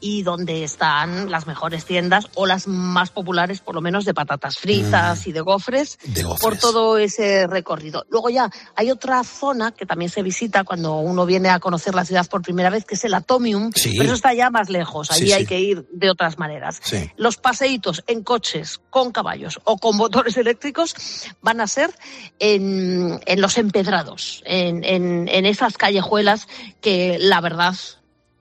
[0.00, 4.58] y donde están las mejores tiendas o las más populares, por lo menos de patatas
[4.58, 6.12] fritas y de gofres, Mm.
[6.12, 6.40] De gofres.
[6.42, 8.04] por todo ese recorrido.
[8.10, 12.04] Luego ya hay otra zona que también se visita cuando uno viene a conocer la
[12.04, 13.92] ciudad por primera vez, que es el Atomium, Sí.
[13.96, 16.80] pero eso está ya más lejos, allí Sí, hay que ir de otras maneras.
[17.16, 20.94] Los paseitos en coches con caballos o con motores eléctricos
[21.40, 21.90] van a ser
[22.38, 26.48] en, en los empedrados, en, en, en esas callejuelas
[26.80, 27.74] que la verdad,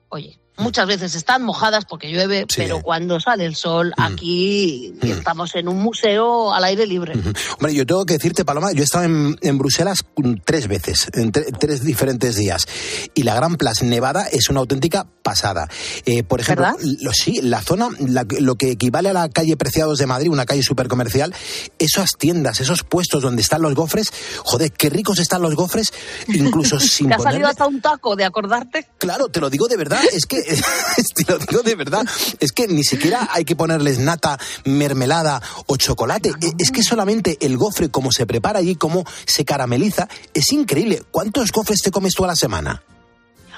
[0.10, 5.68] oye, muchas veces están mojadas porque llueve, pero cuando sale el sol, aquí estamos en
[5.68, 7.14] un museo al aire libre.
[7.58, 11.08] Hombre, yo tengo que decirte, Paloma, yo he estado en, en Bruselas mm, tres veces,
[11.14, 12.66] en tre- tres diferentes días.
[13.14, 15.68] Y la Gran Plaza Nevada es una auténtica pasada.
[16.06, 16.66] Eh, por ejemplo,
[17.14, 20.64] sí, la zona, la- lo que equivale a la calle Preciados de Madrid, una calle
[20.64, 21.34] súper comercial,
[21.80, 24.12] esas tiendas, esos puestos donde están los gofres,
[24.44, 25.92] joder, qué ricos están los gofres,
[26.28, 28.88] incluso sin ¿Te ha salido hasta un taco de acordarte?
[28.98, 30.45] Claro, te lo digo de verdad, es que
[31.16, 32.06] te lo digo de verdad,
[32.40, 37.58] es que ni siquiera hay que ponerles nata, mermelada o chocolate, es que solamente el
[37.58, 41.04] gofre como se prepara allí, cómo se carameliza, es increíble.
[41.12, 42.84] ¿Cuántos gofres te comes tú a la semana?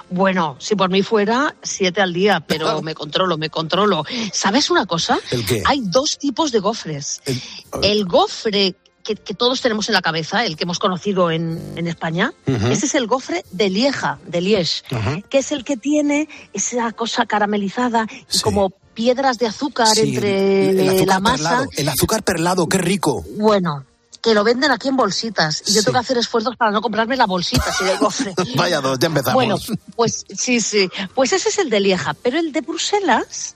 [0.10, 4.06] Bueno, si por mí fuera, siete al día, pero me controlo, me controlo.
[4.32, 5.20] ¿Sabes una cosa?
[5.32, 5.64] ¿El qué?
[5.66, 7.22] Hay dos tipos de gofres.
[7.82, 8.76] El gofre
[9.08, 12.68] que, que todos tenemos en la cabeza, el que hemos conocido en, en España, Ujú.
[12.68, 14.84] ese es el gofre de Lieja, de Liege,
[15.30, 20.72] que es el que tiene esa cosa caramelizada y como piedras de azúcar Sí, entre
[20.72, 21.38] el azúcar la masa.
[21.38, 23.24] perlado, el azúcar perlado, qué rico.
[23.38, 23.86] Bueno,
[24.22, 27.16] que lo venden aquí en bolsitas y yo tengo que hacer esfuerzos para no comprarme
[27.16, 28.34] la bolsita si el gofre.
[28.56, 29.36] Vaya dos, ya empezamos.
[29.36, 29.58] Bueno,
[29.96, 30.90] pues sí, sí.
[31.16, 33.56] Pues ese es el de Lieja, pero el de Bruselas.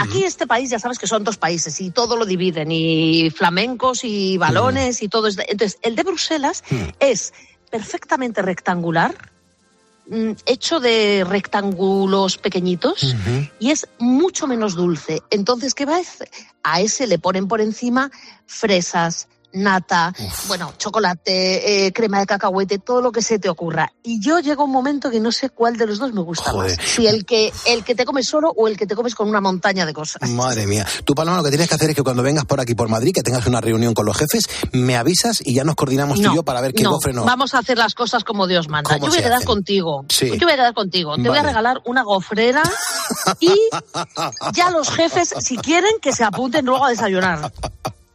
[0.00, 4.04] Aquí este país ya sabes que son dos países y todo lo dividen, y flamencos
[4.04, 5.26] y balones y todo.
[5.26, 6.62] es de- Entonces, el de Bruselas
[7.00, 7.32] es
[7.70, 9.14] perfectamente rectangular,
[10.08, 13.14] mm, hecho de rectángulos pequeñitos
[13.58, 15.22] y es mucho menos dulce.
[15.30, 16.28] Entonces, ¿qué va a hacer?
[16.62, 18.10] A ese le ponen por encima
[18.46, 20.14] fresas, nata,
[20.48, 23.92] bueno, chocolate, eh, crema de cacahuete, todo lo que se te ocurra.
[24.02, 26.76] Y yo llega un momento que no sé cuál de los dos me gusta Joder.
[26.76, 26.86] más.
[26.86, 29.40] Si el que, el que te comes solo o el que te comes con una
[29.40, 30.28] montaña de cosas.
[30.30, 30.86] Madre mía.
[31.04, 33.12] Tú, Paloma, lo que tienes que hacer es que cuando vengas por aquí, por Madrid,
[33.14, 36.34] que tengas una reunión con los jefes, me avisas y ya nos coordinamos tú y
[36.34, 37.24] yo para ver qué no, gofre nos...
[37.24, 38.88] Vamos a hacer las cosas como Dios manda.
[38.90, 39.46] ¿Cómo Yo voy a quedar hacen?
[39.46, 40.04] contigo.
[40.08, 40.30] Sí.
[40.30, 41.16] Yo voy a quedar contigo.
[41.16, 42.62] Te voy a regalar una gofrera
[43.40, 43.52] y
[44.54, 47.52] ya los jefes, si quieren, que se apunten luego a desayunar.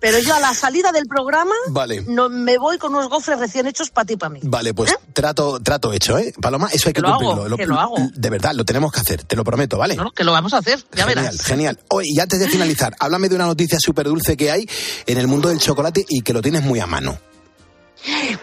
[0.05, 2.03] Pero yo a la salida del programa Vale.
[2.07, 4.39] no, me voy con unos gofres recién hechos para ti y para mí.
[4.43, 6.31] Vale, pues trato, trato hecho, ¿eh?
[6.39, 7.57] Paloma, eso hay que, Que lo hago, cumplirlo.
[7.57, 7.95] que lo hago.
[8.13, 9.95] De verdad, lo tenemos que hacer, te lo prometo, ¿vale?
[9.95, 11.41] No, que lo vamos a hacer, ya genial, verás.
[11.43, 11.79] genial.
[11.89, 14.69] Oye, y antes de finalizar, háblame de una noticia súper dulce que hay
[15.07, 17.17] en el mundo del chocolate y que lo tienes muy a mano.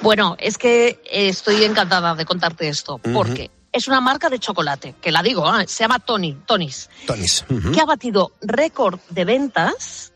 [0.01, 4.97] Bueno, es que eh, estoy encantada de contarte esto, porque es una marca de chocolate,
[5.01, 6.91] que la digo, ah, se llama Tony, Tonis.
[7.07, 7.45] Tonis.
[7.73, 10.12] que ha batido récord de ventas,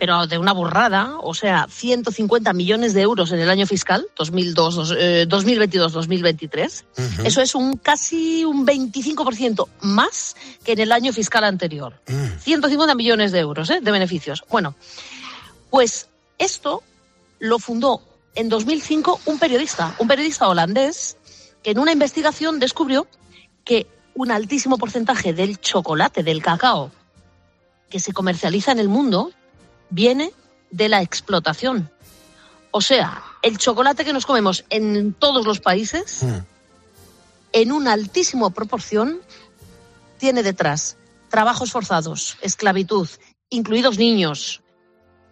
[0.00, 4.74] pero de una burrada, o sea, 150 millones de euros en el año fiscal, 2002,
[4.74, 6.84] dos- eh, 2022-2023.
[6.96, 7.22] Ujú.
[7.26, 10.34] Eso es un casi un 25% más
[10.64, 12.00] que en el año fiscal anterior.
[12.08, 12.38] Mm.
[12.40, 13.80] 150 millones de euros ¿eh?
[13.82, 14.42] de beneficios.
[14.48, 14.74] Bueno,
[15.68, 16.82] pues esto
[17.38, 18.00] lo fundó
[18.34, 21.18] en 2005 un periodista, un periodista holandés,
[21.62, 23.06] que en una investigación descubrió
[23.64, 26.90] que un altísimo porcentaje del chocolate, del cacao,
[27.90, 29.30] que se comercializa en el mundo,
[29.90, 30.32] viene
[30.70, 31.90] de la explotación.
[32.70, 36.38] O sea, el chocolate que nos comemos en todos los países, Mm.
[37.52, 39.20] en una altísima proporción,
[40.18, 40.96] tiene detrás
[41.28, 43.08] trabajos forzados, esclavitud,
[43.48, 44.62] incluidos niños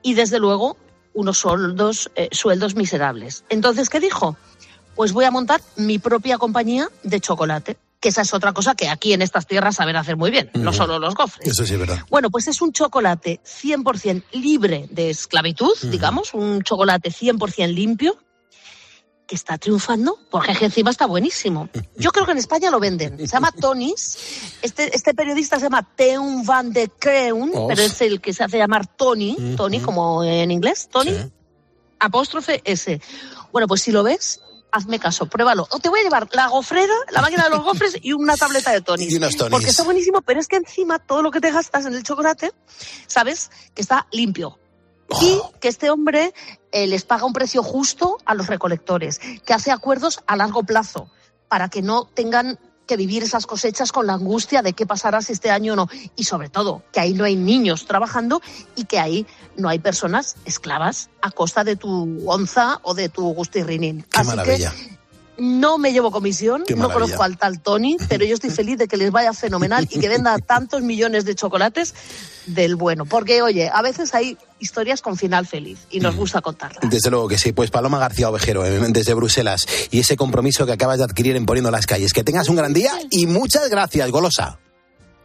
[0.03, 0.77] y, desde luego,
[1.15, 3.45] unos sueldos, eh, sueldos miserables.
[3.49, 4.37] Entonces, ¿qué dijo?
[4.95, 8.89] Pues voy a montar mi propia compañía de chocolate, que esa es otra cosa que
[8.89, 11.49] aquí en estas tierras saben hacer muy bien, no solo los gofres.
[11.49, 11.99] Eso sí es verdad.
[12.11, 18.17] Bueno, pues es un chocolate 100% libre de esclavitud, digamos, un chocolate 100% limpio
[19.27, 21.69] que está triunfando porque encima está buenísimo.
[21.97, 23.19] Yo creo que en España lo venden.
[23.19, 24.17] Se llama Tonis.
[24.63, 27.67] Este, este periodista se llama Teun van de Kreun, Oh.
[27.69, 31.13] pero es el que se hace llamar Tony, Tony como en inglés, Tony,
[31.99, 33.01] apóstrofe S.
[33.53, 34.41] Bueno, pues si lo ves,
[34.73, 35.67] hazme caso, pruébalo.
[35.71, 38.73] O te voy a llevar la gofrera, la máquina de los gofres y una tableta
[38.73, 39.13] de Tonis.
[39.13, 39.51] Y unos Tonis.
[39.51, 42.53] Porque está buenísimo, pero es que encima todo lo que te gastas en el chocolate,
[43.07, 44.59] sabes que está limpio.
[45.23, 46.35] Y que este hombre
[46.71, 51.11] eh, les paga un precio justo a los recolectores, que hace acuerdos a largo plazo
[51.49, 52.59] para que no tengan
[52.89, 55.89] que vivir esas cosechas con la angustia de qué pasará si este año o no.
[56.17, 58.41] Y sobre todo, que ahí no hay niños trabajando
[58.75, 59.27] y que ahí
[59.57, 64.03] no hay personas esclavas a costa de tu onza o de tu gustirrinín.
[64.11, 64.73] Qué Así maravilla.
[64.73, 64.98] que
[65.39, 68.97] no me llevo comisión, no conozco al tal Tony, pero yo estoy feliz de que
[68.97, 71.95] les vaya fenomenal y que venda tantos millones de chocolates
[72.47, 73.05] del bueno.
[73.07, 76.91] Porque, oye, a veces hay historias con final feliz y nos gusta contarlas.
[76.91, 77.53] Desde luego que sí.
[77.53, 79.67] Pues Paloma García Ovejero, eh, desde Bruselas.
[79.91, 82.13] Y ese compromiso que acabas de adquirir en Poniendo las Calles.
[82.13, 84.59] Que tengas un gran día y muchas gracias, Golosa.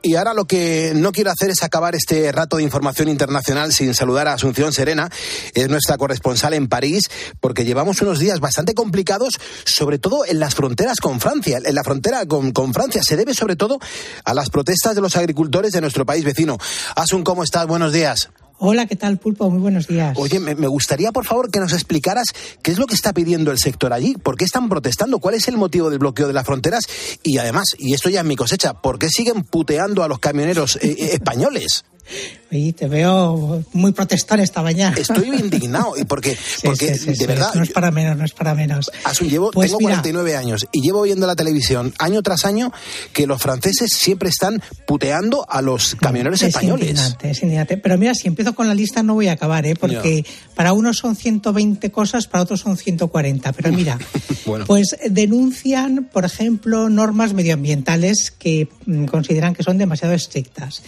[0.06, 3.96] Y ahora lo que no quiero hacer es acabar este rato de información internacional sin
[3.96, 5.10] saludar a Asunción Serena,
[5.54, 10.56] es nuestra corresponsal en París, porque llevamos unos días bastante complicados, sobre todo en las
[10.56, 11.62] fronteras con Francia.
[11.64, 13.80] En la frontera con, con Francia se debe sobre todo
[14.26, 16.58] a las protestas de los agricultores de nuestro país vecino.
[16.98, 17.66] Asun, ¿cómo estás?
[17.66, 18.30] Buenos días.
[18.60, 19.50] Hola, ¿qué tal, Pulpo?
[19.50, 20.18] Muy buenos días.
[20.18, 22.28] Oye, me, gustaría, por favor, que nos explicaras
[22.62, 25.48] qué es lo que está pidiendo el sector allí, por qué están protestando, cuál es
[25.48, 26.86] el motivo del bloqueo de las fronteras
[27.24, 30.78] y además, y esto ya es mi cosecha, ¿por qué siguen puteando a los camioneros
[30.78, 31.84] eh, eh, españoles?
[32.52, 34.96] Oye, te veo muy protestor esta mañana.
[34.96, 38.34] Estoy indignado y porque, porque Sí, sí, de verdad, No es para menos, no es
[38.34, 38.92] para menos.
[39.04, 39.96] Asun, llevo, Pues tengo mira.
[40.02, 42.72] 49 años y llevo viendo la televisión año tras año
[43.12, 46.90] que los franceses siempre están puteando a los camioneros es españoles.
[46.90, 47.78] indignante, es indignante.
[47.78, 49.76] Pero mira, si empiezo con la lista no voy a acabar, ¿eh?
[49.76, 50.24] porque
[50.56, 53.52] para unos son 120 cosas, para otros son 140.
[53.54, 53.98] Pero mira,
[54.46, 54.66] Bueno.
[54.68, 60.84] pues denuncian, por ejemplo, normas medioambientales que mm, consideran que son demasiado estrictas.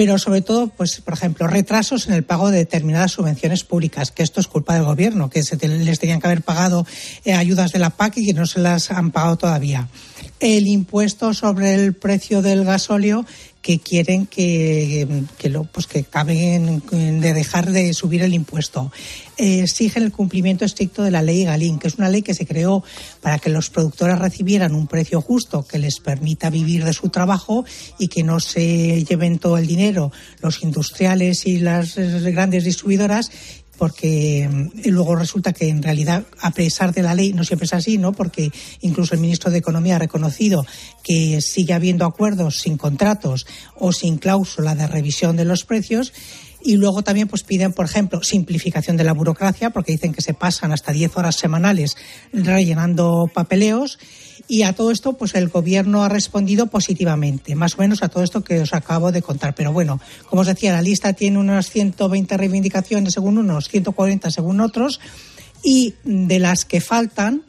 [0.00, 4.22] Pero sobre todo, pues, por ejemplo, retrasos en el pago de determinadas subvenciones públicas, que
[4.22, 6.86] esto es culpa del gobierno, que se les tenían que haber pagado
[7.26, 9.88] eh, ayudas de la PAC y que no se las han pagado todavía.
[10.38, 13.26] El impuesto sobre el precio del gasóleo
[13.62, 15.06] que quieren que,
[15.38, 18.90] que lo pues que acaben de dejar de subir el impuesto.
[19.36, 22.46] Eh, exigen el cumplimiento estricto de la ley Galín, que es una ley que se
[22.46, 22.82] creó
[23.20, 27.64] para que los productores recibieran un precio justo que les permita vivir de su trabajo
[27.98, 33.30] y que no se lleven todo el dinero los industriales y las eh, grandes distribuidoras
[33.80, 37.72] porque mm, luego resulta que en realidad, a pesar de la ley, no siempre es
[37.72, 38.12] así, ¿no?
[38.12, 38.52] Porque
[38.82, 40.66] incluso el ministro de Economía ha reconocido
[41.02, 46.12] que sigue habiendo acuerdos sin contratos o sin cláusula de revisión de los precios.
[46.62, 50.34] Y luego también pues piden, por ejemplo, simplificación de la burocracia, porque dicen que se
[50.34, 51.96] pasan hasta 10 horas semanales
[52.32, 53.98] rellenando papeleos.
[54.46, 58.22] Y a todo esto, pues el gobierno ha respondido positivamente, más o menos a todo
[58.22, 59.54] esto que os acabo de contar.
[59.54, 64.60] Pero bueno, como os decía, la lista tiene unas 120 reivindicaciones según unos, 140 según
[64.60, 65.00] otros,
[65.62, 67.42] y de las que faltan,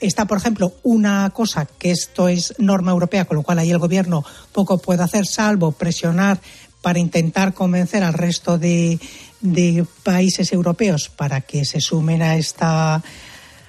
[0.00, 3.78] está, por ejemplo, una cosa que esto es norma europea, con lo cual ahí el
[3.78, 6.40] gobierno poco puede hacer, salvo presionar
[6.82, 8.98] para intentar convencer al resto de,
[9.40, 13.02] de países europeos para que se sumen a esta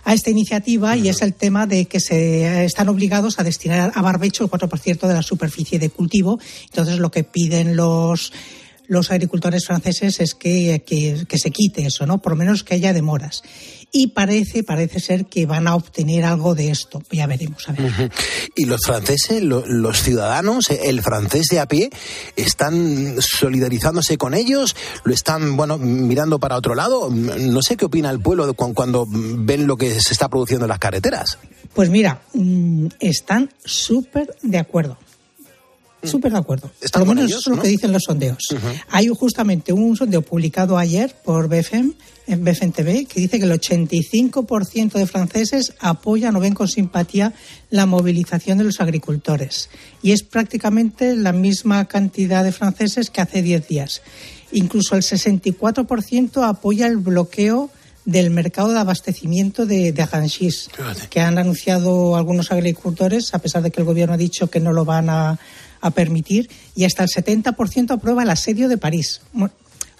[0.03, 4.01] a esta iniciativa y es el tema de que se están obligados a destinar a
[4.01, 6.39] barbecho el 4% de la superficie de cultivo.
[6.64, 8.34] Entonces, lo que piden los
[8.92, 12.22] los agricultores franceses es que, que, que, se quite eso, ¿no?
[12.22, 13.42] Por lo menos que haya demoras.
[13.89, 17.02] Y parece, parece ser que van a obtener algo de esto.
[17.10, 17.86] Ya veremos, a ver.
[17.86, 18.12] Uh -huh.
[18.54, 21.89] Y los franceses, lo, los ciudadanos, el francés de a pie,
[22.36, 24.76] están solidarizándose con ellos,
[25.06, 27.10] lo están, bueno, mirando para otro lado.
[27.10, 30.80] No sé qué opina el pueblo cuando ven lo que se está produciendo en las
[30.80, 31.38] carreteras.
[31.74, 34.98] Pues mira, mm, están súper de acuerdo.
[36.04, 36.72] Súper de acuerdo.
[36.91, 38.47] Por lo menos ellos, eso es lo que dicen los sondeos.
[38.52, 38.84] Uh -huh.
[38.89, 41.93] Hay justamente un sondeo publicado ayer por BFM,
[42.28, 47.34] en BFM TV, que dice que el 85% de franceses apoyan o ven con simpatía
[47.70, 49.70] la movilización de los agricultores.
[50.02, 54.02] Y es prácticamente la misma cantidad de franceses que hace 10 días.
[54.52, 57.70] Incluso el 64% apoya el bloqueo
[58.06, 60.08] del mercado de abastecimiento de, de
[61.10, 64.74] que han anunciado algunos agricultores, a pesar de que el gobierno ha dicho que no
[64.74, 65.39] lo van a,
[65.82, 69.22] a permitir, y hasta el 70% aprueba el asedio de París.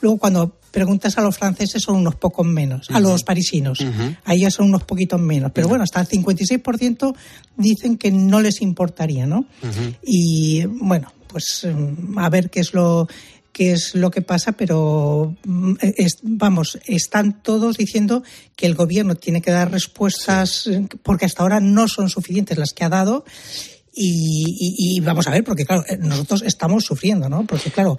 [0.02, 2.98] Luego, cuando preguntas a los franceses, son unos pocos menos, uh -huh.
[2.98, 3.82] a los parisinos.
[3.82, 4.18] Uh -huh.
[4.26, 5.52] Ahí ya son unos poquitos menos.
[5.54, 5.72] Pero uh -huh.
[5.72, 7.14] bueno, hasta el 56%
[7.58, 9.46] dicen que no les importaría, ¿no?
[10.02, 11.68] Y bueno, pues
[12.18, 13.08] a ver qué es lo
[13.52, 15.36] qué es lo que pasa, pero
[15.82, 18.24] es, vamos, están todos diciendo
[18.56, 20.88] que el gobierno tiene que dar respuestas sí.
[21.04, 23.26] porque hasta ahora no son suficientes las que ha dado.
[23.94, 27.46] Y, y, y, vamos a ver, porque claro, nosotros estamos sufriendo, ¿no?
[27.46, 27.98] Porque claro,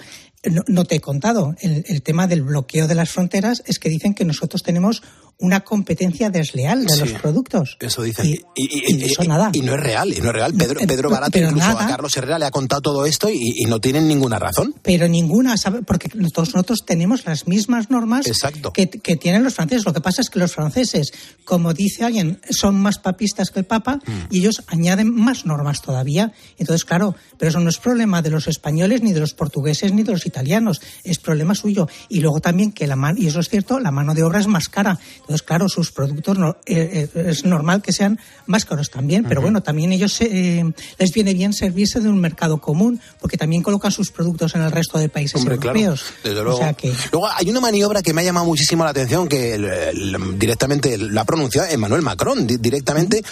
[0.51, 3.91] no, no te he contado, el, el, tema del bloqueo de las fronteras es que
[3.91, 5.03] dicen que nosotros tenemos
[5.39, 7.77] una competencia desleal de sí, los productos.
[7.81, 8.27] Eso dicen.
[8.27, 9.51] Y, y, eso nada.
[9.53, 10.55] Y no es real, y no es real.
[10.55, 13.65] Pedro, Pedro Barato pero incluso nada, a Carlos Herrera le ha contado todo esto y,
[13.67, 14.75] no tienen ninguna razón.
[14.83, 15.83] Pero ninguna, ¿sabe?
[15.83, 18.27] Porque todos nosotros tenemos las mismas normas
[18.75, 19.85] que, que, tienen los franceses.
[19.85, 21.13] Lo que pasa es que los franceses,
[21.45, 24.13] como dice alguien, son más papistas que el Papa mm.
[24.31, 26.33] y ellos añaden más normas todavía.
[26.59, 30.03] Entonces, claro, pero eso no es problema de los españoles, ni de los portugueses, ni
[30.03, 30.81] de los italianos.
[31.05, 31.89] Es problema suyo.
[32.09, 34.47] Y luego también que la mano, y eso es cierto, la mano de obra es
[34.47, 34.99] más cara.
[35.23, 39.41] Entonces, claro, sus productos no, eh, eh, es normal que sean más caros también, pero
[39.41, 39.47] uh -huh.
[39.47, 40.65] bueno, también ellos eh,
[40.99, 44.71] les viene bien servirse de un mercado común, porque también colocan sus productos en el
[44.71, 46.03] resto de países Hombre, europeos.
[46.03, 46.59] Claro, desde luego.
[46.59, 46.93] O sea que...
[47.13, 50.99] Luego hay una maniobra que me ha llamado muchísimo la atención, que el, el, directamente
[50.99, 53.23] la ha pronunciado Emmanuel Macron, di directamente,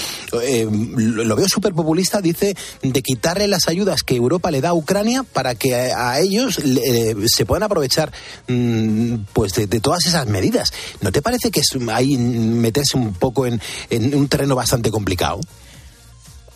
[0.97, 5.25] lo veo súper populista, dice de quitarle las ayudas que Europa le da a Ucrania
[5.25, 8.13] para que a, a ellos le, se puedan aprovechar
[8.49, 10.73] mmm, pues de, de, todas esas medidas.
[11.01, 15.41] ¿No te parece que es, hay meterse un poco en, en un terreno bastante complicado.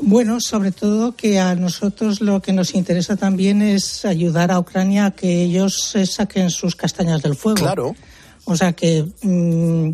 [0.00, 5.06] Bueno, sobre todo que a nosotros lo que nos interesa también es ayudar a Ucrania
[5.06, 7.60] a que ellos se saquen sus castañas del fuego.
[7.60, 7.94] Claro.
[8.44, 9.92] O sea que, mmm,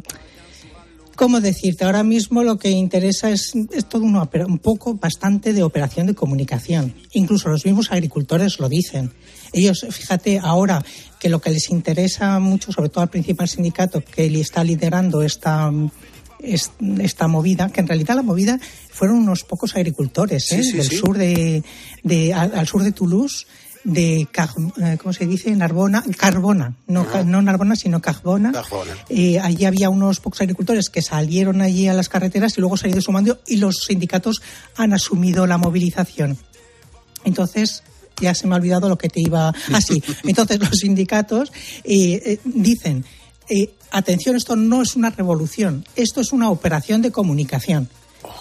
[1.21, 1.85] ¿cómo decirte?
[1.85, 6.15] Ahora mismo lo que interesa es, es todo una, un poco, bastante de operación de
[6.15, 6.95] comunicación.
[7.13, 9.13] Incluso los mismos agricultores lo dicen.
[9.53, 10.83] Ellos, fíjate, ahora
[11.19, 15.71] que lo que les interesa mucho, sobre todo al principal sindicato que está liderando esta
[16.43, 18.59] esta movida, que en realidad la movida
[18.91, 20.63] fueron unos pocos agricultores ¿eh?
[20.63, 20.97] sí, sí, del sí.
[20.97, 21.63] sur de,
[22.03, 23.47] de al, al, sur de Toulouse
[23.85, 24.29] de
[25.01, 27.23] cómo se dice Narbona Carbona no, Ah.
[27.25, 28.53] no Narbona sino Carbona.
[29.09, 32.87] Eh, allí había unos pocos agricultores que salieron allí a las carreteras y luego se
[32.87, 34.43] han ido sumando y los sindicatos
[34.77, 36.37] han asumido la movilización
[37.25, 37.83] entonces
[38.21, 41.51] ya se me ha olvidado lo que te iba así ah, entonces los sindicatos
[41.85, 43.05] eh, eh, dicen
[43.51, 47.89] eh, atención, esto no es una revolución, esto es una operación de comunicación.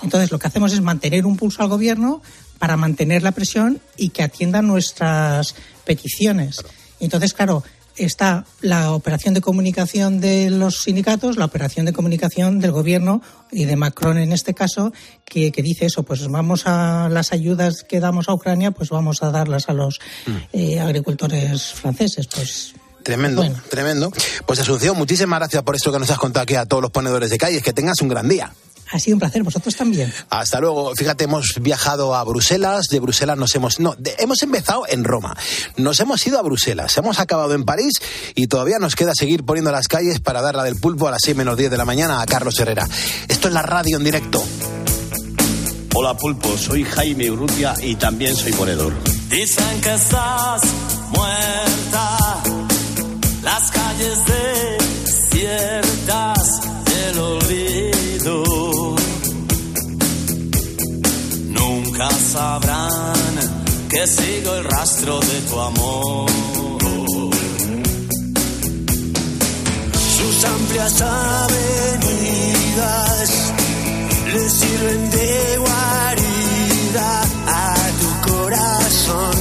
[0.03, 2.21] Entonces, lo que hacemos es mantener un pulso al gobierno
[2.60, 5.55] para mantener la presión y que atienda nuestras
[5.86, 6.57] peticiones.
[6.99, 7.64] Entonces, claro,
[7.95, 13.66] está la operación de comunicación de los sindicatos, la operación de comunicación del gobierno y
[13.66, 14.93] de Macron en este caso,
[15.26, 19.24] que, que dice eso, pues vamos a las ayudas que damos a Ucrania, pues vamos
[19.24, 20.32] a darlas a los mm.
[20.53, 22.28] eh, agricultores franceses.
[22.28, 24.12] Pues Tremendo, tremendo.
[24.45, 27.30] Pues Asunción, muchísimas gracias por esto que nos has contado aquí a todos los ponedores
[27.30, 27.64] de calles.
[27.64, 28.53] Que tengas un gran día.
[28.91, 30.11] Ha sido un placer, vosotros también.
[30.29, 30.93] Hasta luego.
[30.95, 33.79] Fíjate, hemos viajado a Bruselas, de Bruselas nos hemos...
[33.79, 35.37] No, de- hemos empezado en Roma,
[35.77, 37.93] nos hemos ido a Bruselas, hemos acabado en París
[38.35, 41.21] y todavía nos queda seguir poniendo las calles para dar la del pulpo a las
[41.23, 42.87] 6 menos 10 de la mañana a Carlos Herrera.
[43.27, 44.43] Esto es la radio en directo.
[45.93, 48.93] Hola Pulpo, soy Jaime Urrutia y también soy ponedor.
[49.29, 50.61] Dicen que estás
[51.09, 52.17] muerta,
[53.43, 54.78] las calles desiertas
[62.32, 62.89] sabrán
[63.89, 66.30] que sigo el rastro de tu amor.
[70.17, 71.91] Sus amplias avenidas
[74.32, 79.38] le sirven de guarida a tu corazón.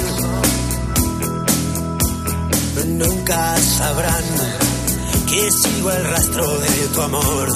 [2.86, 4.24] Nunca sabrán
[5.28, 7.48] que sigo el rastro de tu amor.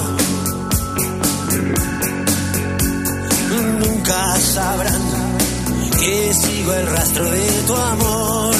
[3.79, 5.22] Nunca sabrán
[6.03, 8.52] que sigo el rastro de tu amor.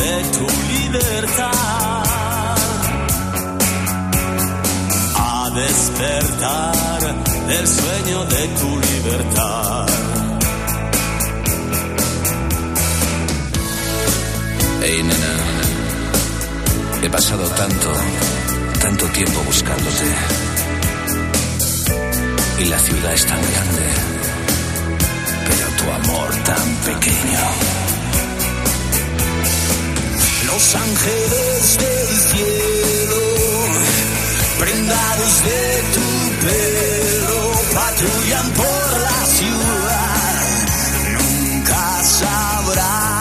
[0.00, 2.04] De tu libertad?
[5.16, 7.00] A despertar
[7.48, 9.86] del sueño de tu libertad.
[14.82, 15.34] Hey, nena.
[17.02, 17.92] He pasado tanto,
[18.80, 20.08] tanto tiempo buscándote.
[22.60, 23.86] Y la ciudad es tan grande,
[25.48, 27.83] pero tu amor tan pequeño.
[30.54, 33.22] Los ángeles del cielo,
[34.60, 36.06] prendados de tu
[36.46, 40.42] pelo, patrullan por la ciudad.
[41.18, 43.16] Nunca sabrán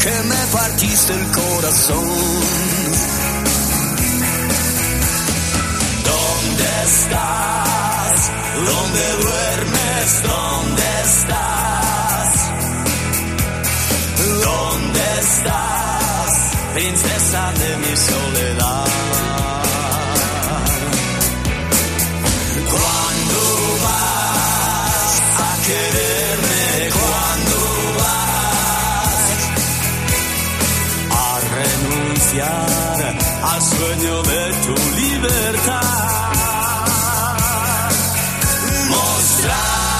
[0.00, 2.08] que me partiste el corazón.
[6.02, 8.32] ¿Dónde estás?
[8.56, 10.22] ¿Dónde duermes?
[10.22, 11.91] ¿Dónde estás?
[15.22, 16.32] Estás,
[16.74, 18.86] princesa de mi soledad?
[22.74, 23.40] ¿Cuándo
[23.86, 25.10] vas
[25.48, 26.64] a quererme?
[27.00, 27.58] ¿Cuándo
[28.00, 29.24] vas
[31.10, 33.00] a renunciar
[33.52, 36.00] al sueño de tu libertad?
[38.90, 39.92] Mostrando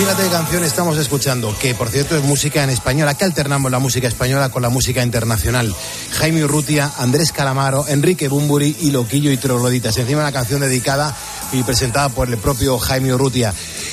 [0.00, 3.06] Fíjate qué canción estamos escuchando, que por cierto es música en español.
[3.06, 5.74] Aquí alternamos la música española con la música internacional.
[6.12, 9.98] Jaime Urrutia, Andrés Calamaro, Enrique Bumburi y Loquillo y Trogloditas.
[9.98, 11.14] Encima una canción dedicada
[11.52, 13.52] y presentada por el propio Jaime Urrutia.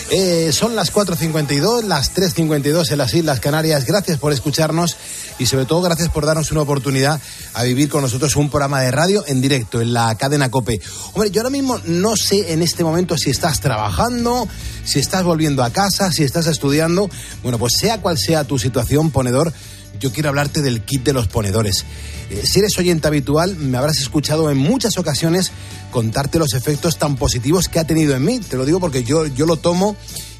[0.10, 3.84] Eh, son las 4.52, las 3.52 en las Islas Canarias.
[3.84, 4.96] Gracias por escucharnos
[5.40, 7.22] y sobre todo gracias por darnos una oportunidad
[7.54, 10.82] a vivir con nosotros un programa de radio en directo en la cadena Cope.
[11.14, 14.48] Hombre, yo ahora mismo no sé en este momento si estás trabajando,
[14.84, 17.10] si estás volviendo a casa, si estás estudiando.
[17.44, 19.54] Bueno, pues sea cual sea tu situación, ponedor,
[20.00, 21.86] yo quiero hablarte del kit de los ponedores.
[22.30, 25.52] Eh, si eres oyente habitual, me habrás escuchado en muchas ocasiones
[25.92, 28.40] contarte los efectos tan positivos que ha tenido en mí.
[28.40, 29.96] Te lo digo porque yo, yo lo tomo,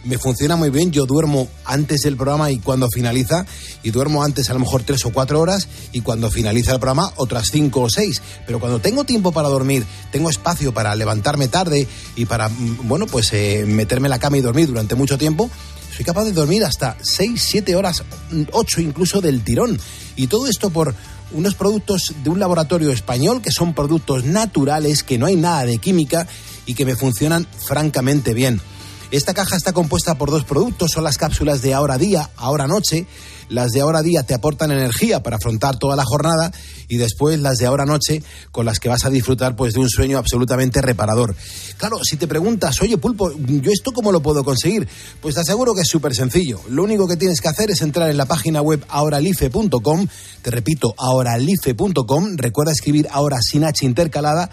[0.08, 0.92] me funciona muy bien.
[0.92, 3.46] Yo duermo antes del programa y cuando finaliza,
[3.84, 7.12] y duermo antes a lo mejor tres o cuatro horas, y cuando finaliza el programa
[7.18, 8.22] otras cinco o seis.
[8.46, 13.06] Pero cuando tengo tiempo para dormir, tengo espacio para levantarme tarde y para, mm, bueno,
[13.06, 15.50] pues eh, meterme en la cama y dormir durante mucho tiempo,
[15.96, 18.04] soy capaz de dormir hasta 6, 7 horas,
[18.52, 19.80] 8 incluso del tirón.
[20.16, 20.96] Y todo esto por
[21.32, 25.80] unos productos de un laboratorio español que son productos naturales, que no hay nada de
[25.80, 26.28] química
[26.66, 28.62] y que me funcionan francamente bien.
[29.10, 33.06] Esta caja está compuesta por dos productos, son las cápsulas de ahora día, ahora noche.
[33.48, 36.52] Las de ahora día te aportan energía para afrontar toda la jornada
[36.90, 39.90] y después las de ahora noche con las que vas a disfrutar pues de un
[39.90, 41.34] sueño absolutamente reparador.
[41.78, 44.86] Claro, si te preguntas, oye pulpo, ¿yo esto cómo lo puedo conseguir?
[45.22, 46.60] Pues te aseguro que es súper sencillo.
[46.70, 50.08] Lo único que tienes que hacer es entrar en la página web ahoralife.com,
[50.42, 54.50] te repito, ahoralife.com, recuerda escribir ahora sin H intercalada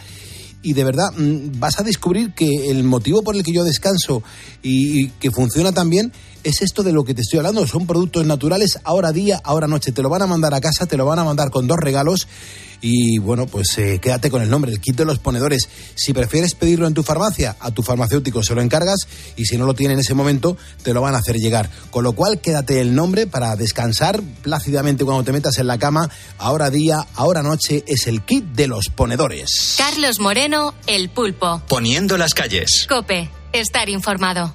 [0.65, 4.23] y de verdad mm, vas a descubrir que el motivo por el que yo descanso
[4.63, 6.13] y, y que funciona tan bien
[6.45, 7.67] es esto de lo que te estoy hablando.
[7.67, 9.93] Son productos naturales, ahora día, ahora noche.
[9.93, 12.29] Te lo van a mandar a casa, te lo van a mandar con dos regalos.
[12.81, 15.69] Y bueno, pues eh, quédate con el nombre, el kit de los ponedores.
[15.95, 19.65] Si prefieres pedirlo en tu farmacia, a tu farmacéutico se lo encargas y si no
[19.65, 21.71] lo tiene en ese momento, te lo van a hacer llegar.
[21.91, 26.11] Con lo cual, quédate el nombre para descansar plácidamente cuando te metas en la cama.
[26.37, 29.77] Ahora día, ahora noche, es el kit de los ponedores.
[29.79, 31.63] Carlos Moreno, El Pulpo.
[31.67, 32.87] Poniendo las calles.
[32.87, 34.55] Cope, estar informado.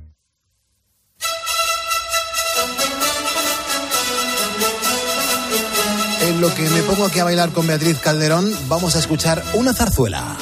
[6.41, 10.37] Lo que me pongo aquí a bailar con Beatriz Calderón, vamos a escuchar una zarzuela.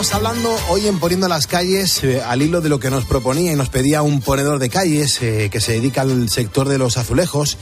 [0.00, 3.50] Estamos hablando hoy en Poniendo las calles eh, al hilo de lo que nos proponía
[3.50, 6.96] y nos pedía un ponedor de calles eh, que se dedica al sector de los
[6.98, 7.58] azulejos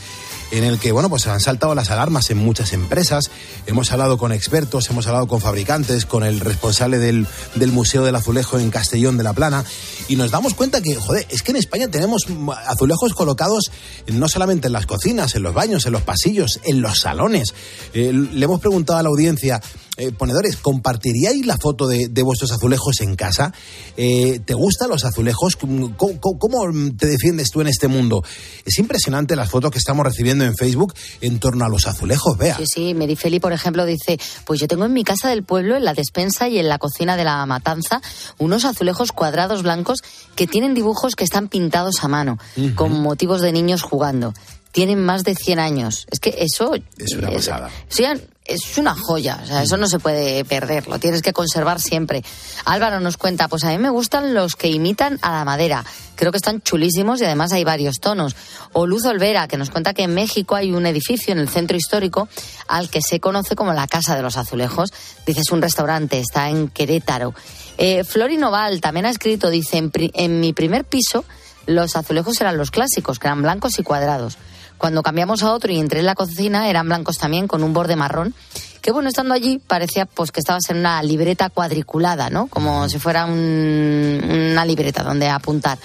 [0.50, 3.30] en el que, bueno, pues han saltado las alarmas en muchas empresas.
[3.66, 8.14] Hemos hablado con expertos, hemos hablado con fabricantes, con el responsable del, del Museo del
[8.14, 9.64] Azulejo en Castellón de la Plana,
[10.08, 12.26] y nos damos cuenta que, joder, es que en España tenemos
[12.66, 13.70] azulejos colocados
[14.12, 17.54] no solamente en las cocinas, en los baños, en los pasillos, en los salones.
[17.94, 19.60] Eh, le hemos preguntado a la audiencia,
[19.96, 23.52] eh, ponedores, ¿compartiríais la foto de, de vuestros azulejos en casa?
[23.96, 25.56] Eh, ¿Te gustan los azulejos?
[25.56, 28.22] ¿Cómo, cómo, cómo te defiendes tú en este mundo?
[28.64, 32.56] Es impresionante las fotos que estamos recibiendo en Facebook en torno a los azulejos, vea.
[32.58, 35.84] Sí, sí, Merifeli, por ejemplo, dice, pues yo tengo en mi casa del pueblo, en
[35.84, 38.02] la despensa y en la cocina de la matanza,
[38.38, 40.00] unos azulejos cuadrados blancos
[40.34, 42.38] que tienen dibujos que están pintados a mano,
[42.74, 44.34] con motivos de niños jugando.
[44.72, 46.06] Tienen más de 100 años.
[46.10, 46.74] Es que eso...
[46.98, 47.70] Es una pasada.
[47.88, 48.04] Sí,
[48.48, 52.22] es una joya, o sea, eso no se puede perder, lo tienes que conservar siempre.
[52.64, 55.84] Álvaro nos cuenta, pues a mí me gustan los que imitan a la madera,
[56.14, 58.36] creo que están chulísimos y además hay varios tonos.
[58.72, 61.76] O Luz Olvera, que nos cuenta que en México hay un edificio en el centro
[61.76, 62.28] histórico
[62.68, 64.90] al que se conoce como la Casa de los Azulejos,
[65.26, 67.34] dice es un restaurante, está en Querétaro.
[67.78, 71.24] Eh, Flori Noval también ha escrito, dice, en, pri- en mi primer piso
[71.66, 74.38] los azulejos eran los clásicos, que eran blancos y cuadrados.
[74.78, 77.96] Cuando cambiamos a otro y entré en la cocina eran blancos también con un borde
[77.96, 78.34] marrón.
[78.82, 82.46] Que bueno, estando allí parecía pues que estabas en una libreta cuadriculada, ¿no?
[82.46, 84.20] Como si fuera un-
[84.52, 85.78] una libreta donde apuntar.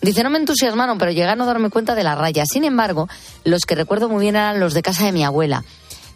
[0.00, 2.44] Dice, no me entusiasmaron, pero llegué a no darme cuenta de la raya.
[2.46, 3.08] Sin embargo,
[3.44, 5.64] los que recuerdo muy bien eran los de casa de mi abuela.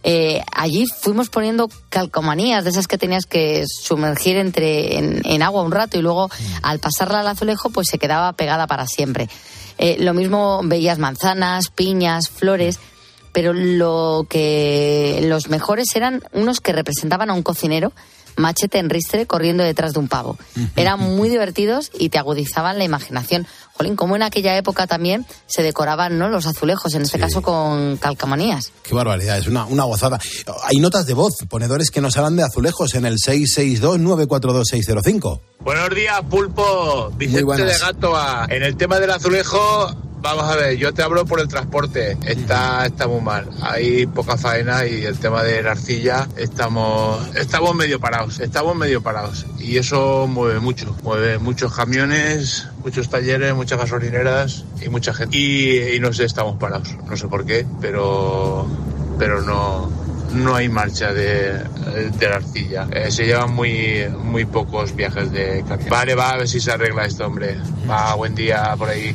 [0.04, 5.62] Eh, allí fuimos poniendo calcomanías de esas que tenías que sumergir entre en, en agua
[5.62, 6.28] un rato y luego
[6.62, 9.28] al pasarla al azulejo pues se quedaba pegada para siempre.
[9.78, 12.78] Eh, lo mismo veías manzanas, piñas, flores,
[13.32, 17.92] pero lo que los mejores eran unos que representaban a un cocinero
[18.36, 20.38] machete en ristre corriendo detrás de un pavo.
[20.76, 23.46] Eran muy divertidos y te agudizaban la imaginación.
[23.74, 26.28] Jolín, como en aquella época también se decoraban ¿no?
[26.28, 28.70] los azulejos, en este caso con calcamanías.
[28.82, 30.18] Qué barbaridad, es una, una gozada.
[30.64, 35.40] Hay notas de voz, ponedores que nos hablan de azulejos en el 662-942-605.
[35.60, 37.10] Buenos días, Pulpo.
[37.16, 38.46] Vicente de Gatoa.
[38.48, 42.16] En el tema del azulejo, vamos a ver, yo te hablo por el transporte.
[42.24, 43.48] Está, está muy mal.
[43.60, 48.40] Hay poca faena y el tema de la arcilla estamos, estamos medio parados.
[48.40, 49.46] Estamos medio parados.
[49.58, 50.96] Y eso mueve mucho.
[51.02, 55.36] Mueve muchos camiones, muchos talleres, muchas gasolineras y mucha gente.
[55.36, 56.96] Y, y no sé, estamos parados.
[57.08, 58.66] No sé por qué, pero,
[59.18, 59.90] pero no,
[60.32, 62.86] no hay marcha de, de la arcilla.
[62.92, 65.90] Eh, se llevan muy, muy pocos viajes de camión.
[65.90, 67.56] Vale, va, a ver si se arregla esto, hombre.
[67.90, 69.14] Va, buen día por ahí.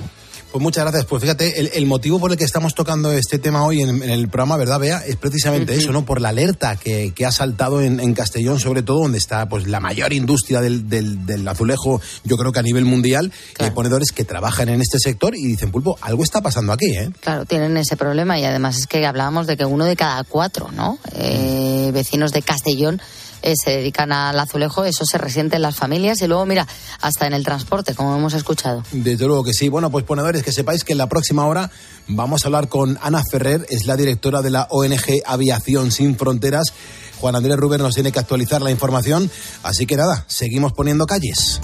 [0.52, 1.06] Pues muchas gracias.
[1.06, 4.10] Pues fíjate, el, el motivo por el que estamos tocando este tema hoy en, en
[4.10, 5.00] el programa, ¿verdad, Bea?
[5.06, 6.06] Es precisamente eso, ¿no?
[6.06, 9.68] Por la alerta que, que ha saltado en, en Castellón, sobre todo, donde está pues
[9.68, 14.12] la mayor industria del, del, del azulejo, yo creo que a nivel mundial, eh, ponedores
[14.12, 17.12] que trabajan en este sector y dicen, pulpo, algo está pasando aquí, ¿eh?
[17.20, 20.72] Claro, tienen ese problema y además es que hablábamos de que uno de cada cuatro,
[20.72, 20.98] ¿no?
[21.14, 23.02] Eh, vecinos de Castellón
[23.48, 26.68] eh, se dedican al azulejo, eso se resiente en las familias y luego, mira,
[27.00, 28.84] hasta en el transporte, como hemos escuchado.
[28.92, 29.70] Desde luego que sí.
[29.70, 31.72] Bueno, pues ponedores, que sepáis que en la próxima hora
[32.08, 36.74] vamos a hablar con Ana Ferrer, es la directora de la ONG Aviación Sin Fronteras.
[37.20, 39.32] Juan Andrés Rubén nos tiene que actualizar la información.
[39.64, 41.62] Así que nada, seguimos poniendo calles.